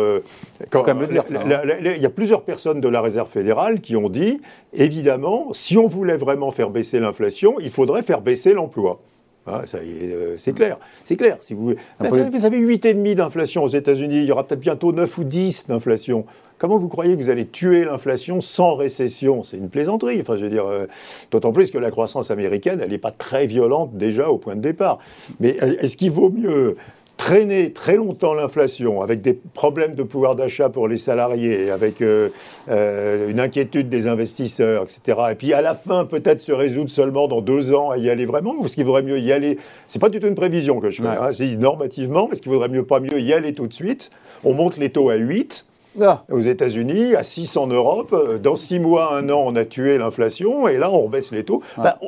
il 0.59 2.01
y 2.01 2.05
a 2.05 2.09
plusieurs 2.09 2.41
personnes 2.41 2.81
de 2.81 2.87
la 2.87 3.01
Réserve 3.01 3.29
fédérale 3.29 3.81
qui 3.81 3.95
ont 3.95 4.09
dit, 4.09 4.41
évidemment, 4.73 5.47
si 5.53 5.77
on 5.77 5.87
voulait 5.87 6.17
vraiment 6.17 6.51
faire 6.51 6.69
baisser 6.69 6.99
l'inflation, 6.99 7.55
il 7.59 7.69
faudrait 7.69 7.98
faire 8.01 8.21
baisser 8.21 8.53
l'emploi. 8.53 8.99
Ah, 9.47 9.63
euh, 9.73 10.35
c'est 10.37 10.53
clair. 10.53 10.77
C'est 11.03 11.15
clair. 11.15 11.37
Si 11.39 11.53
vous, 11.53 11.73
vous 11.99 12.45
avez 12.45 12.59
8,5 12.59 13.15
d'inflation 13.15 13.63
aux 13.63 13.69
États-Unis, 13.69 14.17
il 14.17 14.25
y 14.25 14.31
aura 14.31 14.45
peut-être 14.45 14.59
bientôt 14.59 14.91
9 14.91 15.17
ou 15.17 15.23
10 15.23 15.67
d'inflation. 15.67 16.25
Comment 16.59 16.77
vous 16.77 16.89
croyez 16.89 17.15
que 17.15 17.23
vous 17.23 17.29
allez 17.29 17.47
tuer 17.47 17.85
l'inflation 17.85 18.41
sans 18.41 18.75
récession? 18.75 19.43
C'est 19.43 19.57
une 19.57 19.69
plaisanterie. 19.69 20.19
Enfin, 20.21 20.35
je 20.37 20.43
veux 20.43 20.49
dire, 20.49 20.67
euh, 20.67 20.87
d'autant 21.31 21.53
plus 21.53 21.71
que 21.71 21.77
la 21.77 21.89
croissance 21.89 22.31
américaine, 22.31 22.79
elle 22.83 22.91
n'est 22.91 22.97
pas 22.97 23.11
très 23.11 23.47
violente 23.47 23.95
déjà 23.95 24.29
au 24.29 24.37
point 24.37 24.55
de 24.55 24.61
départ. 24.61 24.99
Mais 25.39 25.51
est-ce 25.51 25.95
qu'il 25.95 26.11
vaut 26.11 26.29
mieux 26.29 26.75
traîner 27.19 27.73
très 27.73 27.97
longtemps 27.97 28.33
l'inflation 28.33 29.01
avec 29.01 29.21
des 29.21 29.33
problèmes 29.33 29.93
de 29.93 30.03
pouvoir 30.03 30.35
d'achat 30.35 30.69
pour 30.69 30.87
les 30.87 30.97
salariés, 30.97 31.69
avec 31.69 32.01
euh, 32.01 32.29
euh, 32.69 33.29
une 33.29 33.41
inquiétude 33.41 33.89
des 33.89 34.07
investisseurs, 34.07 34.83
etc. 34.83 35.19
Et 35.31 35.35
puis 35.35 35.53
à 35.53 35.61
la 35.61 35.75
fin, 35.75 36.05
peut-être 36.05 36.39
se 36.39 36.53
résoudre 36.53 36.89
seulement 36.89 37.27
dans 37.27 37.41
deux 37.41 37.75
ans 37.75 37.89
à 37.89 37.97
y 37.97 38.09
aller 38.09 38.25
vraiment, 38.25 38.55
ou 38.57 38.65
est-ce 38.65 38.75
qu'il 38.75 38.85
vaudrait 38.85 39.03
mieux 39.03 39.19
y 39.19 39.33
aller? 39.33 39.59
C'est 39.89 39.99
pas 39.99 40.07
du 40.07 40.21
tout 40.21 40.27
une 40.27 40.33
prévision 40.33 40.79
que 40.79 40.89
je 40.89 41.01
fais, 41.01 41.09
hein, 41.09 41.31
je 41.31 41.43
dis 41.43 41.57
normativement, 41.57 42.31
est-ce 42.31 42.41
qu'il 42.41 42.53
vaudrait 42.53 42.69
mieux 42.69 42.85
pas 42.85 43.01
mieux 43.01 43.19
y 43.19 43.33
aller 43.33 43.53
tout 43.53 43.67
de 43.67 43.73
suite? 43.73 44.11
On 44.45 44.53
monte 44.53 44.77
les 44.77 44.89
taux 44.89 45.09
à 45.09 45.15
8, 45.17 45.67
ah. 46.01 46.23
aux 46.31 46.41
États-Unis, 46.41 47.15
à 47.15 47.23
6 47.23 47.57
en 47.57 47.67
Europe. 47.67 48.39
Dans 48.41 48.55
6 48.55 48.79
mois, 48.79 49.15
un 49.15 49.29
an, 49.29 49.41
on 49.45 49.55
a 49.55 49.65
tué 49.65 49.97
l'inflation 49.97 50.67
et 50.67 50.77
là, 50.77 50.91
on 50.91 51.09
baisse 51.09 51.31
les 51.31 51.43
taux. 51.43 51.61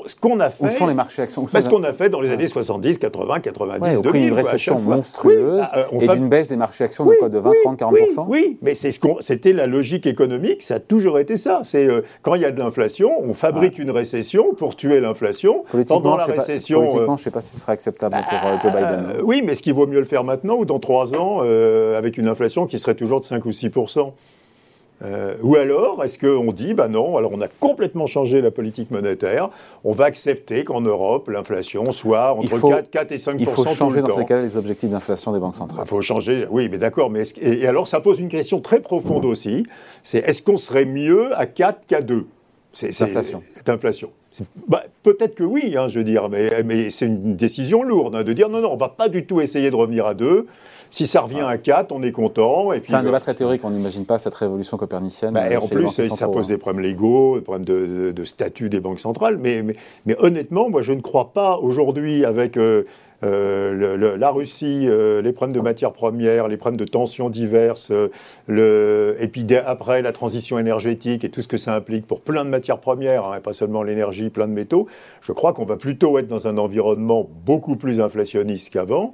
ce 0.06 0.16
qu'on 0.16 0.40
a 0.40 0.50
fait. 0.50 0.66
Où 0.66 0.70
sont 0.70 0.88
les 0.88 0.94
marchés 0.94 1.22
actions 1.22 1.48
Ce 1.48 1.70
qu'on 1.70 1.84
a 1.84 1.94
fait 1.94 2.10
dans 2.10 2.22
les 2.22 2.32
années 2.32 2.48
70, 2.48 2.98
80, 3.00 3.40
90, 3.40 3.82
ouais, 3.82 4.02
2000. 4.02 4.28
une 4.28 4.34
récession 4.34 4.80
monstrueuse 4.80 5.66
ah, 5.72 5.80
euh, 5.80 6.00
et 6.00 6.08
d'une 6.08 6.30
baisse 6.30 6.48
des 6.48 6.56
marchés 6.56 6.84
actions 6.84 7.06
de, 7.06 7.14
quoi, 7.16 7.30
de 7.30 7.40
20, 7.40 7.52
30, 7.64 7.78
40 7.78 7.96
Oui, 8.28 8.58
mais 8.62 8.74
c'était 8.76 9.54
la 9.54 9.68
logique 9.68 10.06
économique, 10.06 10.64
ça 10.64 10.76
a 10.76 10.80
toujours 10.80 11.20
été 11.20 11.38
ça. 11.38 11.62
C'est 11.64 11.88
euh, 11.88 12.02
quand 12.22 12.36
il 12.36 12.42
y 12.42 12.46
a 12.46 12.52
de 12.52 12.60
l'inflation, 12.60 13.12
on 13.22 13.34
fabrique 13.34 13.80
une 13.80 13.92
récession 13.92 14.54
pour 14.54 14.76
tuer 14.76 15.00
l'inflation. 15.00 15.64
Pendant 15.88 16.18
la 16.18 16.26
récession. 16.26 16.82
Pas, 16.82 16.98
euh, 16.98 17.06
je 17.06 17.12
ne 17.12 17.18
sais 17.18 17.32
pas 17.32 17.42
si 17.42 17.56
ce 17.56 17.62
sera 17.62 17.74
acceptable 17.74 18.16
pour 18.16 18.62
Joe 18.62 18.72
Biden. 18.72 19.22
oui, 19.24 19.42
mais 19.46 19.54
est-ce 19.54 19.64
qu'il 19.64 19.74
vaut 19.74 19.88
mieux 19.88 20.00
le 20.00 20.06
faire 20.06 20.24
maintenant 20.24 20.56
ou 20.56 20.66
dans 20.66 20.80
3 20.80 21.16
ans 21.16 21.42
avec 21.98 22.18
une 22.18 22.28
inflation 22.28 22.66
qui 22.66 22.80
serait 22.80 22.96
toujours 22.96 23.20
de 23.20 23.26
5 23.26 23.44
ou 23.46 23.52
6 23.52 23.71
euh, 25.04 25.36
ou 25.42 25.56
alors, 25.56 26.04
est-ce 26.04 26.20
qu'on 26.20 26.52
dit, 26.52 26.74
bah 26.74 26.88
non, 26.88 27.18
alors 27.18 27.32
on 27.34 27.42
a 27.42 27.48
complètement 27.48 28.06
changé 28.06 28.40
la 28.40 28.52
politique 28.52 28.92
monétaire, 28.92 29.50
on 29.84 29.94
va 29.94 30.06
accepter 30.06 30.64
qu'en 30.64 30.82
Europe, 30.82 31.28
l'inflation 31.28 31.92
soit 31.92 32.34
entre 32.34 32.70
4, 32.70 32.90
4, 32.92 33.12
et 33.12 33.18
5 33.18 33.36
Il 33.40 33.48
faut 33.48 33.66
changer 33.66 34.02
dans 34.02 34.10
ces 34.10 34.26
cas 34.26 34.42
les 34.42 34.58
objectifs 34.58 34.90
d'inflation 34.90 35.32
des 35.32 35.40
banques 35.40 35.56
centrales. 35.56 35.86
Il 35.86 35.90
faut 35.90 36.02
changer, 36.02 36.46
oui, 36.52 36.70
mais 36.70 36.78
d'accord. 36.78 37.10
Mais 37.10 37.24
et, 37.42 37.68
alors, 37.68 37.88
ça 37.88 38.00
pose 38.00 38.20
une 38.20 38.30
question 38.30 38.62
très 38.62 38.80
profonde 38.80 39.26
aussi 39.26 39.66
c'est 40.04 40.20
est-ce 40.20 40.42
qu'on 40.42 40.58
serait 40.58 40.86
mieux 40.86 41.36
à 41.38 41.46
4 41.46 41.88
qu'à 41.88 42.02
2 42.02 42.26
C'est 42.74 43.70
inflation. 43.70 44.12
Bah, 44.68 44.84
Peut-être 45.04 45.36
que 45.36 45.44
oui, 45.44 45.76
hein, 45.78 45.88
je 45.88 46.00
veux 46.00 46.06
dire, 46.06 46.30
mais, 46.30 46.64
mais 46.64 46.90
c'est 46.90 47.06
une 47.06 47.36
décision 47.36 47.84
lourde 47.84 48.16
hein, 48.16 48.24
de 48.24 48.34
dire 48.34 48.50
non, 48.50 48.62
non, 48.62 48.70
on 48.70 48.76
ne 48.76 48.80
va 48.80 48.90
pas 48.90 49.10
du 49.10 49.26
tout 49.26 49.42
essayer 49.42 49.72
de 49.72 49.76
revenir 49.76 50.06
à 50.06 50.14
2. 50.14 50.46
Si 50.90 51.08
ça 51.08 51.22
revient 51.22 51.42
à 51.42 51.58
4, 51.58 51.92
on 51.94 52.04
est 52.04 52.12
content. 52.12 52.70
C'est 52.84 52.94
un 52.94 53.04
débat 53.04 53.22
très 53.22 53.34
théorique, 53.34 53.62
on 53.64 53.70
n'imagine 53.72 54.06
pas 54.06 54.20
cette 54.20 54.36
révolution 54.36 54.78
copernicienne. 54.78 55.34
Bah, 55.34 55.50
et 55.50 55.56
en 55.56 55.68
plus, 55.68 55.90
ça 55.90 56.28
pose 56.28 56.48
des 56.48 56.58
problèmes 56.58 56.84
légaux, 56.84 57.38
des 57.38 57.42
problèmes 57.42 57.66
de, 57.66 58.24
statut 58.26 58.70
des 58.70 58.80
banques 58.80 59.00
centrales. 59.00 59.38
Mais, 59.38 59.64
mais, 60.06 60.16
honnêtement, 60.20 60.70
moi, 60.70 60.82
je 60.82 60.94
ne 60.94 61.02
crois 61.02 61.32
pas 61.34 61.58
aujourd'hui, 61.58 62.26
avec 62.26 62.58
euh, 62.58 62.84
euh, 63.24 64.18
la 64.18 64.32
Russie, 64.32 64.86
euh, 64.88 65.22
les 65.22 65.32
problèmes 65.32 65.56
de 65.56 65.62
matières 65.62 65.94
premières, 65.94 66.48
les 66.48 66.58
problèmes 66.58 66.80
de 66.80 66.86
tensions 66.86 67.30
diverses, 67.30 67.92
le, 68.48 69.16
et 69.20 69.28
puis 69.28 69.46
après 69.56 70.02
la 70.02 70.12
transition 70.12 70.58
énergétique 70.58 71.24
et 71.24 71.30
tout 71.30 71.42
ce 71.42 71.48
que 71.48 71.58
ça 71.58 71.76
implique 71.76 72.08
pour 72.08 72.22
plein 72.22 72.46
de 72.46 72.50
matières 72.50 72.80
premières, 72.80 73.28
hein, 73.28 73.38
et 73.38 73.42
pas 73.42 73.54
seulement 73.54 73.84
l'énergie, 73.84 74.30
plein 74.30 74.48
de 74.48 74.54
métaux, 74.54 74.88
je 75.22 75.32
crois 75.32 75.54
qu'on 75.54 75.66
va 75.66 75.78
plutôt 75.78 76.18
être 76.18 76.28
dans 76.28 76.48
un 76.48 76.58
environnement 76.58 77.30
beaucoup 77.46 77.76
plus 77.76 78.00
inflationniste 78.00 78.74
qu'avant. 78.74 79.14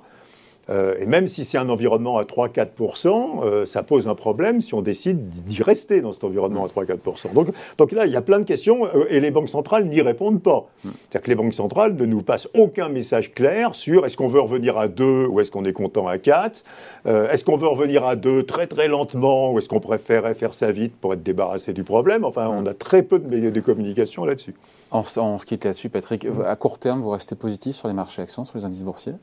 Euh, 0.70 0.96
et 1.00 1.06
même 1.06 1.28
si 1.28 1.46
c'est 1.46 1.58
un 1.58 1.70
environnement 1.70 2.18
à 2.18 2.24
3-4%, 2.24 3.44
euh, 3.44 3.66
ça 3.66 3.84
pose 3.84 4.08
un 4.08 4.16
problème 4.16 4.62
si 4.62 4.74
on 4.74 4.82
décide 4.82 5.30
d'y 5.30 5.64
rester 5.64 6.02
dans 6.02 6.12
cet 6.12 6.24
environnement 6.24 6.66
à 6.66 6.68
3-4%. 6.68 7.34
Donc, 7.34 7.48
donc 7.78 7.92
là, 7.92 8.06
il 8.06 8.12
y 8.12 8.16
a 8.16 8.22
plein 8.22 8.40
de 8.40 8.46
questions 8.46 8.86
euh, 8.86 9.06
et 9.10 9.20
les 9.20 9.32
banques 9.32 9.50
centrales 9.50 9.86
n'y 9.86 10.02
répondent 10.02 10.42
pas. 10.42 10.68
C'est-à-dire 10.84 11.22
que 11.22 11.30
les 11.30 11.36
banques 11.36 11.54
centrales 11.54 11.96
ne 11.96 12.06
nous 12.06 12.22
passent 12.22 12.50
aucun 12.54 12.90
message 12.90 13.34
clair 13.34 13.76
sur 13.76 14.06
est-ce 14.06 14.18
qu'on 14.18 14.28
veut 14.28 14.42
revenir 14.42 14.78
à 14.78 14.88
2 14.88 15.28
ou 15.28 15.40
est-ce 15.40 15.52
qu'on 15.52 15.66
est 15.66 15.74
content 15.74 16.08
à 16.08 16.18
4 16.18 16.64
Est-ce 17.06 17.44
qu'on 17.44 17.58
veut 17.58 17.68
revenir 17.68 18.06
à 18.06 18.16
2 18.16 18.44
très 18.44 18.68
très 18.68 18.88
lentement 18.88 19.52
ou 19.52 19.60
est-ce 19.60 19.70
qu'on 19.70 19.80
préférerait 19.80 20.36
faire 20.36 20.54
ça 20.54 20.72
vite 20.72 20.96
pour 20.96 21.14
être 21.14 21.24
débarrassé 21.24 21.74
du 21.74 21.84
problème 21.84 22.26
Enfin, 22.26 22.48
on 22.50 22.66
a 22.66 22.74
très 22.74 23.04
peu 23.04 23.20
de, 23.20 23.50
de 23.50 23.60
communication 23.62 24.26
là-dessus. 24.26 24.56
En, 24.92 25.04
en 25.18 25.38
ce 25.38 25.46
qui 25.46 25.54
est 25.54 25.64
là-dessus, 25.64 25.90
Patrick, 25.90 26.28
à 26.46 26.56
court 26.56 26.80
terme, 26.80 27.02
vous 27.02 27.10
restez 27.10 27.36
positif 27.36 27.76
sur 27.76 27.88
les 27.88 27.94
marchés 27.94 28.22
actions, 28.22 28.46
sur 28.46 28.58
les 28.58 28.66
indices 28.66 28.84
boursiers? 28.84 29.14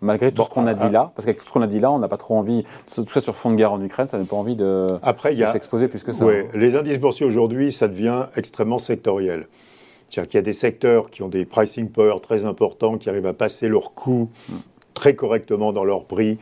Malgré 0.00 0.32
tout 0.32 0.44
ce 0.44 0.50
qu'on 0.50 0.66
a 0.66 0.74
dit 0.74 0.88
là, 0.88 1.12
parce 1.14 1.26
qu'avec 1.26 1.38
tout 1.38 1.46
ce 1.46 1.52
qu'on 1.52 1.62
a 1.62 1.66
dit 1.66 1.80
là, 1.80 1.90
on 1.90 1.98
n'a 1.98 2.08
pas 2.08 2.16
trop 2.16 2.36
envie, 2.36 2.64
tout 2.94 3.06
ça 3.08 3.20
sur 3.20 3.36
fond 3.36 3.50
de 3.50 3.56
guerre 3.56 3.72
en 3.72 3.82
Ukraine, 3.82 4.08
ça 4.08 4.18
n'a 4.18 4.24
pas 4.24 4.36
envie 4.36 4.56
de, 4.56 4.98
s'exposer 5.52 5.88
plus 5.88 6.02
que 6.02 6.12
ça. 6.12 6.24
Ouais, 6.24 6.48
les 6.54 6.76
indices 6.76 6.98
boursiers 6.98 7.26
aujourd'hui, 7.26 7.72
ça 7.72 7.88
devient 7.88 8.26
extrêmement 8.36 8.78
sectoriel. 8.78 9.48
C'est-à-dire 10.08 10.30
qu'il 10.30 10.38
y 10.38 10.40
a 10.40 10.42
des 10.42 10.52
secteurs 10.52 11.10
qui 11.10 11.22
ont 11.22 11.28
des 11.28 11.44
pricing 11.44 11.88
power 11.88 12.20
très 12.22 12.44
importants, 12.44 12.96
qui 12.96 13.08
arrivent 13.10 13.26
à 13.26 13.34
passer 13.34 13.68
leurs 13.68 13.92
coûts 13.92 14.30
très 14.94 15.14
correctement 15.14 15.72
dans 15.72 15.84
leur 15.84 16.06
prix. 16.06 16.38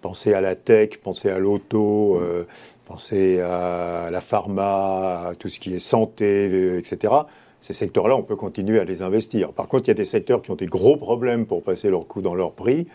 Pensez 0.00 0.32
à 0.32 0.40
la 0.40 0.54
tech, 0.54 0.98
pensez 1.02 1.28
à 1.28 1.40
l'auto, 1.40 2.16
euh, 2.20 2.44
pensez 2.84 3.40
à 3.40 4.10
la 4.12 4.20
pharma, 4.20 5.30
à 5.30 5.34
tout 5.36 5.48
ce 5.48 5.58
qui 5.58 5.74
est 5.74 5.80
santé, 5.80 6.76
etc 6.78 7.22
ces 7.68 7.74
secteurs-là, 7.74 8.16
on 8.16 8.22
peut 8.22 8.34
continuer 8.34 8.80
à 8.80 8.84
les 8.84 9.02
investir. 9.02 9.52
Par 9.52 9.68
contre, 9.68 9.84
il 9.84 9.88
y 9.88 9.90
a 9.90 9.94
des 9.94 10.06
secteurs 10.06 10.40
qui 10.40 10.50
ont 10.50 10.54
des 10.54 10.64
gros 10.64 10.96
problèmes 10.96 11.44
pour 11.44 11.62
passer 11.62 11.90
leurs 11.90 12.06
coûts 12.06 12.22
dans 12.22 12.34
leur 12.34 12.52
prix. 12.52 12.86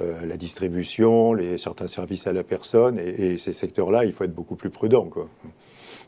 Euh, 0.00 0.26
la 0.26 0.36
distribution, 0.36 1.34
les, 1.34 1.56
certains 1.56 1.86
services 1.86 2.26
à 2.26 2.32
la 2.32 2.42
personne, 2.42 2.98
et, 2.98 3.38
ces 3.38 3.52
secteurs-là, 3.52 4.04
il 4.06 4.12
faut 4.12 4.24
être 4.24 4.34
beaucoup 4.34 4.56
plus 4.56 4.70
prudent. 4.70 5.08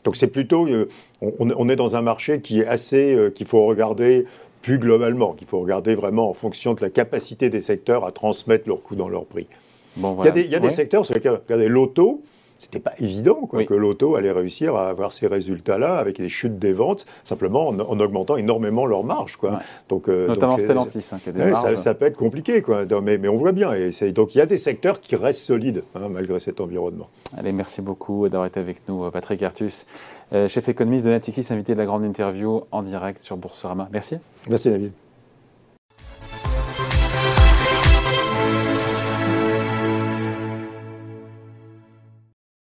Donc 0.03 0.17
c'est 0.17 0.27
plutôt, 0.27 0.67
euh, 0.67 0.89
on, 1.21 1.69
est 1.69 1.77
dans 1.77 1.95
un 1.95 2.01
marché 2.01 2.41
qui 2.41 2.59
est 2.59 2.67
assez, 2.67 3.15
euh, 3.15 3.29
qu'il 3.29 3.47
faut 3.47 3.65
regarder 3.65 4.25
plus 4.61 4.77
globalement, 4.77 5.31
qu'il 5.31 5.47
faut 5.47 5.61
regarder 5.61 5.95
vraiment 5.95 6.29
en 6.29 6.33
fonction 6.33 6.73
de 6.73 6.81
la 6.81 6.89
capacité 6.89 7.49
des 7.49 7.61
secteurs 7.61 8.05
à 8.05 8.11
transmettre 8.11 8.67
leurs 8.67 8.83
coûts 8.83 8.95
dans 8.95 9.07
leur 9.07 9.23
prix. 9.23 9.47
Bon, 9.95 10.17
Il 10.19 10.25
y 10.25 10.27
a 10.27 10.31
des, 10.31 10.41
il 10.41 10.51
y 10.51 10.55
a 10.55 10.59
des 10.59 10.69
secteurs, 10.69 11.05
regardez 11.07 11.69
l'auto, 11.69 12.23
c'était 12.61 12.79
pas 12.79 12.93
évident 12.99 13.47
que 13.47 13.73
l'auto 13.73 14.15
allait 14.15 14.31
réussir 14.31 14.75
à 14.75 14.87
avoir 14.87 15.11
ces 15.11 15.25
résultats-là 15.25 15.97
avec 15.97 16.19
les 16.19 16.29
chutes 16.29 16.59
des 16.59 16.73
ventes, 16.73 17.07
simplement 17.23 17.69
en, 17.69 17.99
augmentant 17.99 18.37
énormément 18.37 18.85
leurs 18.85 19.03
marges. 19.03 19.37
Quoi. 19.37 19.61
Donc, 19.89 20.07
euh, 20.07 20.27
Notamment 20.27 20.59
Stellantis, 20.59 21.09
hein, 21.11 21.17
qui 21.23 21.29
a 21.29 21.31
des 21.31 21.55
ça, 21.55 21.75
ça, 21.75 21.95
peut 21.95 22.05
être 22.05 22.17
compliqué, 22.17 22.61
quoi. 22.61 22.85
mais, 23.01 23.17
mais, 23.17 23.27
on 23.27 23.37
voit 23.37 23.51
bien. 23.51 23.73
Et 23.73 24.11
donc 24.11 24.35
il 24.35 24.37
y 24.37 24.41
a 24.41 24.45
des 24.45 24.57
secteurs 24.57 25.01
qui 25.01 25.15
restent 25.15 25.41
solides 25.41 25.83
hein, 25.95 26.07
malgré 26.09 26.39
cet 26.39 26.61
environnement. 26.61 27.07
Allez, 27.35 27.51
merci 27.51 27.81
beaucoup 27.81 28.29
d'avoir 28.29 28.45
été 28.45 28.59
avec 28.59 28.87
nous, 28.87 29.09
Patrick 29.09 29.41
Artus, 29.41 29.87
euh, 30.31 30.47
chef 30.47 30.69
économiste 30.69 31.05
de 31.05 31.09
Natixis, 31.09 31.51
invité 31.51 31.73
de 31.73 31.79
la 31.79 31.85
grande 31.85 32.03
interview 32.03 32.61
en 32.71 32.83
direct 32.83 33.23
sur 33.23 33.37
Boursorama. 33.37 33.89
Merci. 33.91 34.17
Merci 34.47 34.69
David. 34.69 34.91